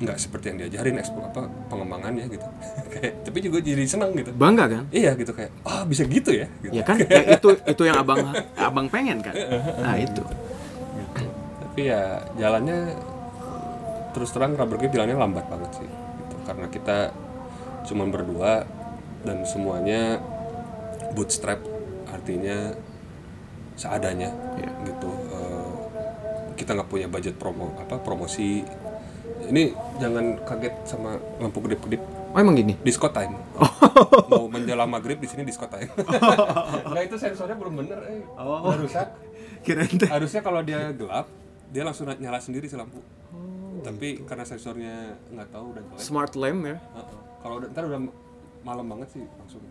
[0.00, 2.46] nggak seperti yang diajarin explore apa pengembangannya gitu
[2.94, 4.84] kayak tapi juga jadi senang gitu Bangga kan?
[4.88, 6.72] iya gitu kayak ah bisa gitu ya gitu.
[6.72, 6.96] Ya kan?
[7.10, 9.34] Ya, itu itu yang abang abang pengen kan?
[9.76, 10.22] Nah itu.
[10.24, 11.26] gitu.
[11.60, 12.96] tapi ya jalannya
[14.10, 15.90] terus terang rubber cube jalannya lambat banget sih.
[16.50, 17.14] Karena kita
[17.86, 18.66] cuman berdua
[19.22, 20.18] dan semuanya
[21.14, 21.62] bootstrap
[22.10, 22.74] artinya
[23.78, 24.70] seadanya Iya.
[24.84, 25.10] gitu.
[25.30, 25.70] Eh,
[26.58, 28.66] kita nggak punya budget promo apa promosi.
[29.40, 32.02] Ini jangan kaget sama lampu kedip-kedip.
[32.30, 32.74] Oh emang gini?
[32.82, 33.34] disco time.
[34.26, 35.90] Mau menjelang maghrib di sini disco time.
[36.90, 38.22] Nah itu sensornya belum bener eh.
[38.34, 38.66] Oh.
[38.66, 39.08] udah rusak
[39.64, 41.26] Kirain harusnya kalau dia gelap
[41.70, 42.98] dia langsung nyala sendiri si lampu
[43.82, 44.94] tapi karena sensornya
[45.26, 46.76] nggak tahu udah jelek Smart lamp ya.
[46.76, 47.18] Heeh.
[47.38, 48.00] kalau udah ntar udah
[48.60, 49.62] malam banget sih langsung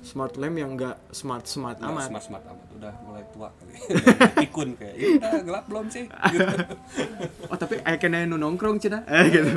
[0.00, 2.08] Smart lamp yang enggak smart smart nggak amat.
[2.08, 3.72] smart smart amat udah mulai tua kali
[4.42, 6.56] pikun kayak "Ih, udah gelap belum sih gitu.
[7.50, 9.00] Oh tapi kena nu nongkrong cina.
[9.08, 9.52] Eh gitu.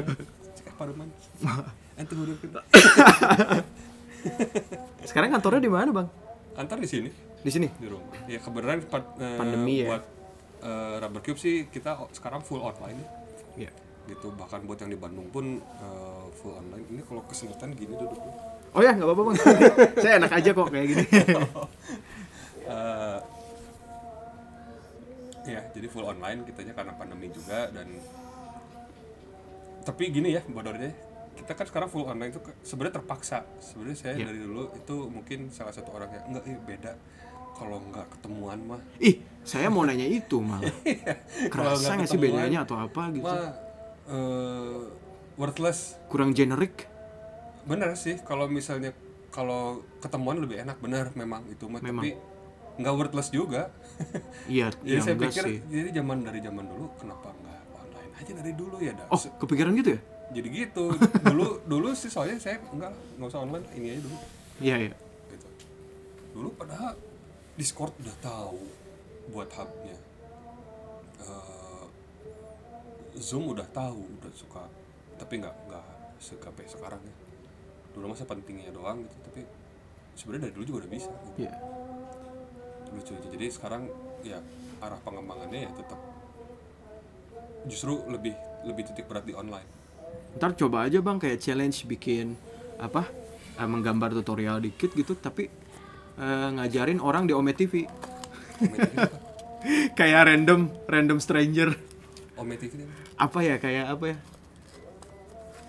[0.53, 1.07] cek paruman
[1.95, 2.61] ente huruf kita
[5.01, 6.07] Sekarang kantornya di mana bang?
[6.53, 7.67] kantor di sini Di sini.
[7.71, 9.87] di rumah ya kebenaran eh, Pandemi ya.
[9.87, 10.03] buat
[10.59, 12.99] eh, rubber cube sih kita sekarang full online
[13.55, 13.71] Iya.
[14.08, 14.32] Gitu.
[14.32, 16.88] Bahkan buat yang di Bandung pun eh, full online.
[16.88, 18.34] Ini kalau kesemutan gini duduknya
[18.76, 19.38] Oh ya nggak apa-apa bang.
[20.03, 21.05] Saya enak aja kok kayak gini.
[22.68, 23.20] Eh,
[25.47, 27.88] ya jadi full online kitanya karena pandemi juga dan
[29.88, 30.91] tapi gini ya bodornya
[31.39, 33.47] kita kan sekarang full online itu sebenarnya terpaksa.
[33.64, 34.26] Sebenarnya saya Iya.
[34.28, 36.93] dari dulu itu mungkin salah satu orang yang enggak eh, beda.
[37.55, 38.82] Kalau nggak ketemuan mah.
[38.99, 40.68] Ih saya mau nanya itu malah.
[41.55, 43.24] Kalau kerasa nggak sih bedanya atau apa gitu?
[43.24, 43.66] mah
[44.08, 44.82] eh,
[45.38, 45.95] worthless.
[46.10, 46.88] Kurang generik?
[47.68, 48.95] Bener sih kalau misalnya
[49.30, 52.01] kalau ketemuan lebih enak bener memang itu Memang.
[52.01, 52.16] tapi
[52.82, 53.70] nggak worthless juga.
[54.47, 55.60] Iya jadi iya saya pikir sih.
[55.68, 59.74] jadi zaman dari zaman dulu kenapa nggak online aja dari dulu ya dah oh kepikiran
[59.76, 60.01] gitu ya?
[60.38, 60.86] Jadi gitu.
[61.26, 64.18] Dulu dulu sih soalnya saya enggak nggak usah online ini aja dulu.
[64.64, 64.95] Iya iya.
[65.28, 65.47] Gitu.
[66.38, 66.93] Dulu padahal
[67.58, 68.62] Discord udah tahu
[69.34, 69.97] buat hubnya
[73.18, 74.63] Zoom udah tahu udah suka.
[75.18, 75.86] Tapi nggak nggak
[76.22, 77.15] segape sekarang ya.
[77.97, 79.41] Dulu masa pentingnya doang gitu tapi
[80.18, 81.45] sebenarnya dari dulu juga udah bisa gitu.
[81.45, 81.53] iya.
[82.93, 83.28] Lucu aja.
[83.34, 83.89] Jadi sekarang
[84.22, 84.39] ya
[84.82, 85.99] arah pengembangannya ya tetap
[87.65, 88.34] justru lebih
[88.65, 89.68] lebih titik berat di online.
[90.38, 92.38] Ntar coba aja bang kayak challenge bikin
[92.78, 93.09] apa
[93.57, 95.49] eh, menggambar tutorial dikit gitu tapi
[96.18, 97.89] eh, ngajarin orang di Ome TV
[98.61, 99.18] Ome TV apa?
[99.99, 101.74] kayak random random stranger
[102.38, 102.85] Ome TV ini
[103.17, 103.38] apa?
[103.41, 104.17] ya kayak apa ya?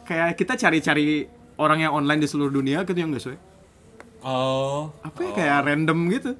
[0.04, 3.38] Kayak kita cari-cari orang yang online di seluruh dunia gitu yang enggak sih
[4.20, 4.88] oh.
[5.00, 6.32] Apa ya kayak random gitu?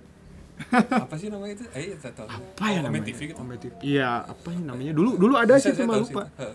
[0.75, 1.65] Apa sih namanya itu?
[1.71, 2.27] Eh saya tahu.
[2.27, 3.07] Apa ya namanya?
[3.07, 4.91] TV gitu Ome TV iya apa ya namanya?
[4.91, 6.27] Dulu dulu ada sih cuma lupa.
[6.27, 6.35] sih.
[6.35, 6.51] Ya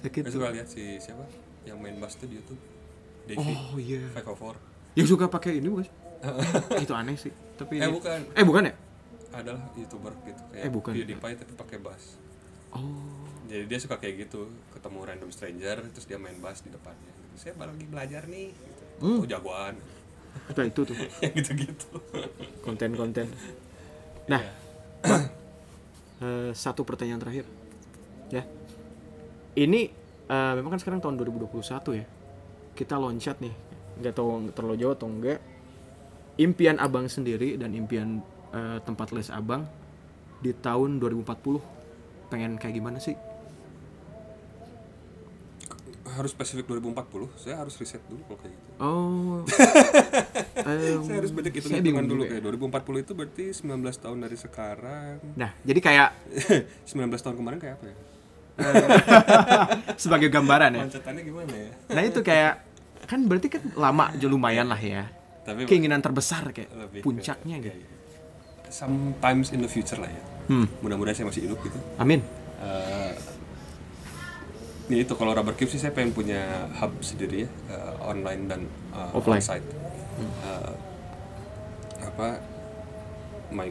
[0.00, 0.28] Saya gitu.
[0.32, 1.24] suka lihat si siapa?
[1.64, 2.60] Yang main bass tuh di YouTube.
[3.36, 4.00] Oh iya.
[4.16, 4.56] Of Four.
[4.94, 5.94] yang suka pakai ini bukan sih?
[6.80, 8.74] itu aneh sih tapi Eh bukan, eh bukan ya?
[9.28, 10.92] Adalah youtuber gitu kayak Eh, bukan.
[10.96, 12.16] PewDiePie tapi pakai bass.
[12.74, 13.02] Oh
[13.44, 17.12] Jadi dia suka kayak gitu, ketemu random stranger terus dia main bass di depannya.
[17.38, 18.50] Saya baru lagi belajar nih.
[18.50, 18.82] Gitu.
[19.04, 19.20] Hmm.
[19.20, 19.76] Oh jagoan.
[20.34, 20.96] Nah, itu tuh
[21.38, 21.88] gitu-gitu.
[22.66, 23.30] konten-konten.
[24.26, 24.42] Nah,
[26.18, 27.46] eh, satu pertanyaan terakhir,
[28.32, 28.42] ya.
[29.54, 29.80] Ini
[30.26, 32.06] eh, memang kan sekarang tahun 2021 ya.
[32.74, 33.54] Kita loncat nih,
[34.02, 35.38] nggak tahu terlalu jauh atau enggak.
[36.34, 38.18] Impian abang sendiri dan impian
[38.50, 39.62] eh, tempat les abang
[40.42, 41.83] di tahun 2040
[42.34, 43.14] pengen kayak gimana sih?
[46.14, 48.68] harus spesifik 2040, saya harus riset dulu kalau kayak gitu.
[48.78, 49.42] Oh,
[50.70, 52.38] em, Saya harus banyak saya hitung-hitungan bingung dulu ya.
[52.38, 55.16] kayak 2040 itu berarti 19 tahun dari sekarang.
[55.34, 56.08] Nah, jadi kayak
[56.94, 57.96] 19 tahun kemarin kayak apa ya?
[60.02, 60.82] sebagai gambaran ya.
[60.86, 61.70] Mancetannya gimana ya?
[61.90, 62.62] Nah itu kayak
[63.10, 65.10] kan berarti kan lama aja lumayan lah ya.
[65.42, 66.70] Tapi Keinginan terbesar kayak
[67.02, 67.78] puncaknya iya, gitu.
[67.82, 67.88] iya.
[68.70, 70.22] Sometimes in the future lah ya.
[70.44, 70.66] Hmm.
[70.80, 71.78] Mudah-mudahan saya masih hidup gitu.
[71.96, 72.20] Amin.
[72.60, 73.12] Eh,
[74.86, 76.40] ya itu kalau rubber cube sih saya pengen punya
[76.76, 79.40] hub sendiri ya eh, online dan eh, Offline.
[79.40, 79.64] onsite.
[80.44, 80.72] Eh,
[82.04, 82.38] apa
[83.50, 83.68] my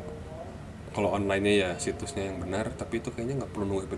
[0.93, 3.97] kalau online-nya ya situsnya yang benar tapi itu kayaknya nggak perlu nunggu sampai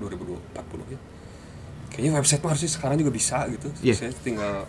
[0.00, 1.00] 2040 ya
[1.90, 3.94] kayaknya website mah harusnya sekarang juga bisa gitu Iya.
[3.94, 4.64] saya tinggal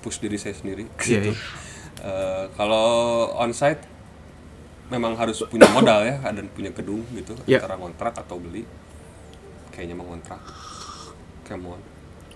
[0.00, 1.36] push diri saya sendiri Iya, situ iya.
[1.98, 2.88] Eh, kalau
[3.36, 3.82] onsite
[4.88, 7.60] memang harus punya modal ya dan punya gedung gitu Iya.
[7.60, 8.64] antara kontrak atau beli
[9.68, 10.40] kayaknya mau kontrak
[11.44, 11.80] come on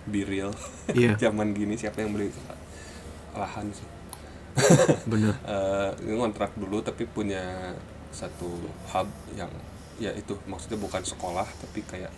[0.04, 0.52] be real
[0.88, 1.16] Iya.
[1.22, 2.28] zaman gini siapa yang beli
[3.32, 3.88] lahan sih
[5.10, 5.32] Bener.
[5.42, 7.72] Eh, ngontrak dulu tapi punya
[8.12, 8.52] satu
[8.92, 9.48] hub yang
[9.96, 12.12] ya itu maksudnya bukan sekolah tapi kayak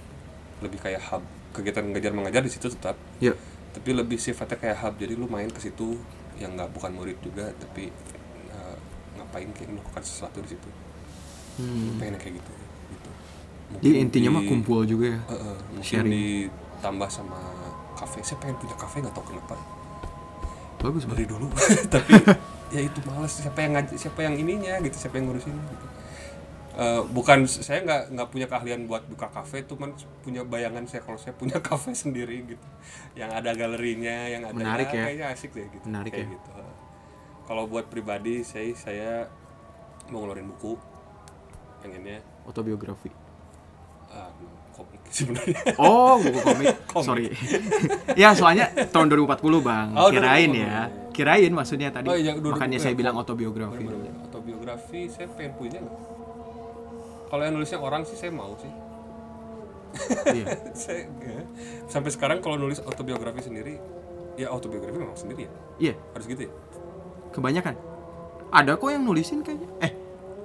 [0.59, 1.23] lebih kayak hub
[1.55, 3.31] kegiatan mengajar mengajar di situ tetap Ya.
[3.71, 5.95] tapi lebih sifatnya kayak hub jadi lu main ke situ
[6.35, 7.95] yang nggak bukan murid juga tapi
[9.35, 10.69] ngapain kayak melakukan sesuatu di situ.
[11.55, 11.99] Hmm.
[11.99, 12.51] pengen kayak gitu
[12.91, 13.11] gitu.
[13.79, 15.19] Jadi intinya mah di- kumpul juga ya.
[15.19, 16.11] eh, eh, mungkin Sharing.
[16.15, 17.39] ditambah sama
[17.95, 18.23] kafe.
[18.23, 19.55] Saya pengen punya kafe nggak tahu kenapa.
[20.79, 21.47] Bagus dari dulu.
[21.95, 22.11] Tapi
[22.71, 23.31] ya itu males.
[23.33, 25.87] Siapa yang ngaj- siapa yang ininya gitu siapa yang ngurusin gitu.
[26.75, 29.95] Eh, bukan saya nggak nggak punya keahlian buat buka kafe cuman
[30.27, 32.67] punya bayangan saya kalau saya punya kafe sendiri gitu.
[33.15, 35.07] Yang ada galerinya yang ada Menarik ya.
[35.07, 35.87] kayaknya asik deh gitu.
[35.87, 36.35] Menarik kayak ya.
[36.35, 36.51] gitu
[37.45, 39.11] kalau buat pribadi saya saya
[40.09, 40.77] mau ngeluarin buku
[41.79, 43.09] pengennya Autobiografi.
[44.09, 44.29] ah,
[44.71, 46.67] komik sebenarnya Oh, buku komik.
[46.87, 47.05] Komik.
[47.05, 47.27] Sorry.
[48.21, 49.89] ya, soalnya tahun 2040, Bang.
[49.93, 50.61] Oh, Kirain 2040.
[50.61, 50.79] ya.
[51.11, 52.07] Kirain maksudnya tadi.
[52.07, 52.53] Oh, iya, 2040.
[52.53, 53.81] Makanya saya bilang autobiografi.
[53.81, 54.13] Bener-bener.
[54.25, 55.81] autobiografi saya pengen punya
[57.25, 58.71] kalau yang nulisnya orang sih saya mau sih
[60.29, 60.45] Iya.
[60.77, 61.43] saya ya.
[61.87, 63.79] sampai sekarang kalau nulis autobiografi sendiri
[64.35, 66.53] ya autobiografi memang sendiri ya Iya, harus gitu ya
[67.35, 67.75] kebanyakan.
[68.49, 69.67] Ada kok yang nulisin kayaknya.
[69.81, 69.93] Eh,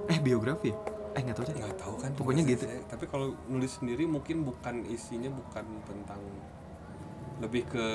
[0.08, 0.76] eh biografi ya?
[1.12, 1.54] Eh, nggak tahu deh.
[1.56, 2.64] nggak tahu kan Pokoknya gitu.
[2.64, 6.22] saya- tapi kalau nulis sendiri mungkin bukan isinya bukan tentang
[7.40, 7.86] lebih ke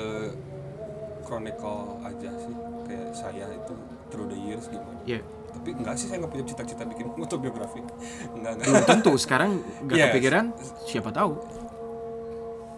[1.22, 3.74] chronicle aja sih kayak saya itu
[4.08, 5.20] through the years gimana Iya.
[5.48, 7.80] tapi enggak sih saya nggak punya cita-cita bikin autobiografi
[8.32, 9.50] enggak enggak Belum tentu sekarang
[9.82, 10.06] nggak Iya.
[10.08, 10.44] kepikiran
[10.84, 11.32] siapa tahu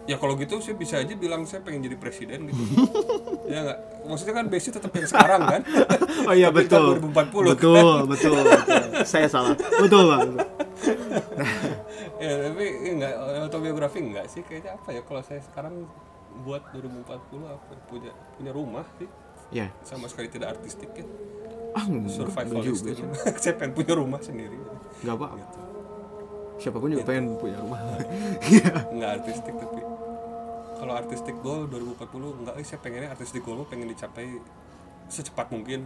[0.09, 2.61] ya kalau gitu sih bisa aja bilang saya pengen jadi presiden gitu
[3.45, 5.61] ya nggak maksudnya kan basic tetap yang sekarang kan
[6.25, 6.97] Oh iya kan betul.
[6.99, 8.77] 2040 Betul, betul, betul.
[9.03, 9.53] Saya salah.
[9.55, 10.29] Betul, Bang.
[12.17, 15.87] ya tapi enggak autobiografi enggak sih kayaknya apa ya kalau saya sekarang
[16.39, 17.05] buat 2040
[17.45, 19.09] apa ya, punya punya rumah sih
[19.49, 19.73] Ya.
[19.81, 21.05] sama sekali tidak artistik ya
[21.71, 23.33] Ah, survivalistik juga sih.
[23.41, 24.57] saya pengen punya rumah sendiri
[24.99, 25.27] Enggak apa.
[25.35, 25.59] gitu
[26.59, 27.79] Siapa pun juga pengen punya rumah.
[28.91, 29.79] nggak artistik tapi
[30.79, 34.39] kalau artistik goal 2040 enggak eh, saya pengennya artistik goal pengen dicapai
[35.11, 35.83] secepat mungkin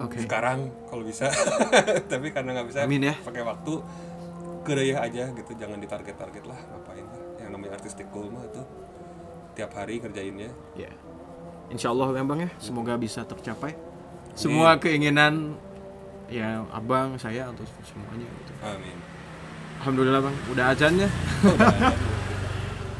[0.00, 0.16] Oke.
[0.22, 1.28] sekarang kalau bisa
[2.10, 3.14] tapi karena nggak bisa Amin ya.
[3.20, 3.72] pakai waktu
[4.64, 8.64] gerayah aja gitu jangan ditarget-target lah ngapain lah yang namanya artistik goal mah tuh
[9.52, 10.48] tiap hari ngerjainnya
[10.78, 10.88] Ya.
[11.70, 13.78] Insya Allah ya Bang ya, semoga bisa tercapai.
[14.34, 15.54] Semua keinginan
[16.26, 18.52] ya abang saya atau semuanya gitu.
[18.58, 18.98] amin
[19.78, 21.06] Alhamdulillah Bang, udah azannya.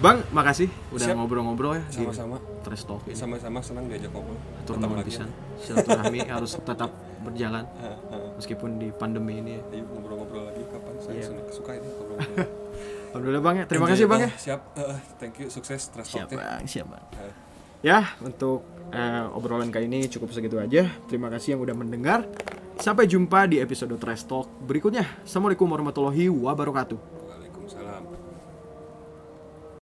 [0.01, 3.13] bang, makasih udah ngobrol-ngobrol ya sama-sama Trash Talk ini.
[3.15, 5.29] sama-sama senang diajak ngobrol Atur nuhun pisan.
[5.29, 5.77] ya.
[5.77, 6.91] Silaturahmi harus tetap
[7.21, 7.65] berjalan
[8.35, 9.57] meskipun di pandemi ini.
[9.57, 9.63] ya.
[9.71, 11.27] Ayo ngobrol-ngobrol lagi kapan saya Iya.
[11.27, 12.49] suka- suka ini ngobrol-ngobrol
[13.11, 13.65] Alhamdulillah Bang ya.
[13.67, 14.27] Terima Enjoy, kasih Bang ya.
[14.27, 17.05] oh, siap Eh, thank you sukses trust Siap talk Bang, siap Bang.
[17.19, 17.35] Eh.
[17.81, 20.89] Ya, untuk eh, obrolan kali ini cukup segitu aja.
[21.07, 22.25] Terima kasih yang udah mendengar.
[22.77, 25.05] Sampai jumpa di episode Trash Talk berikutnya.
[25.21, 27.20] Assalamualaikum warahmatullahi wabarakatuh.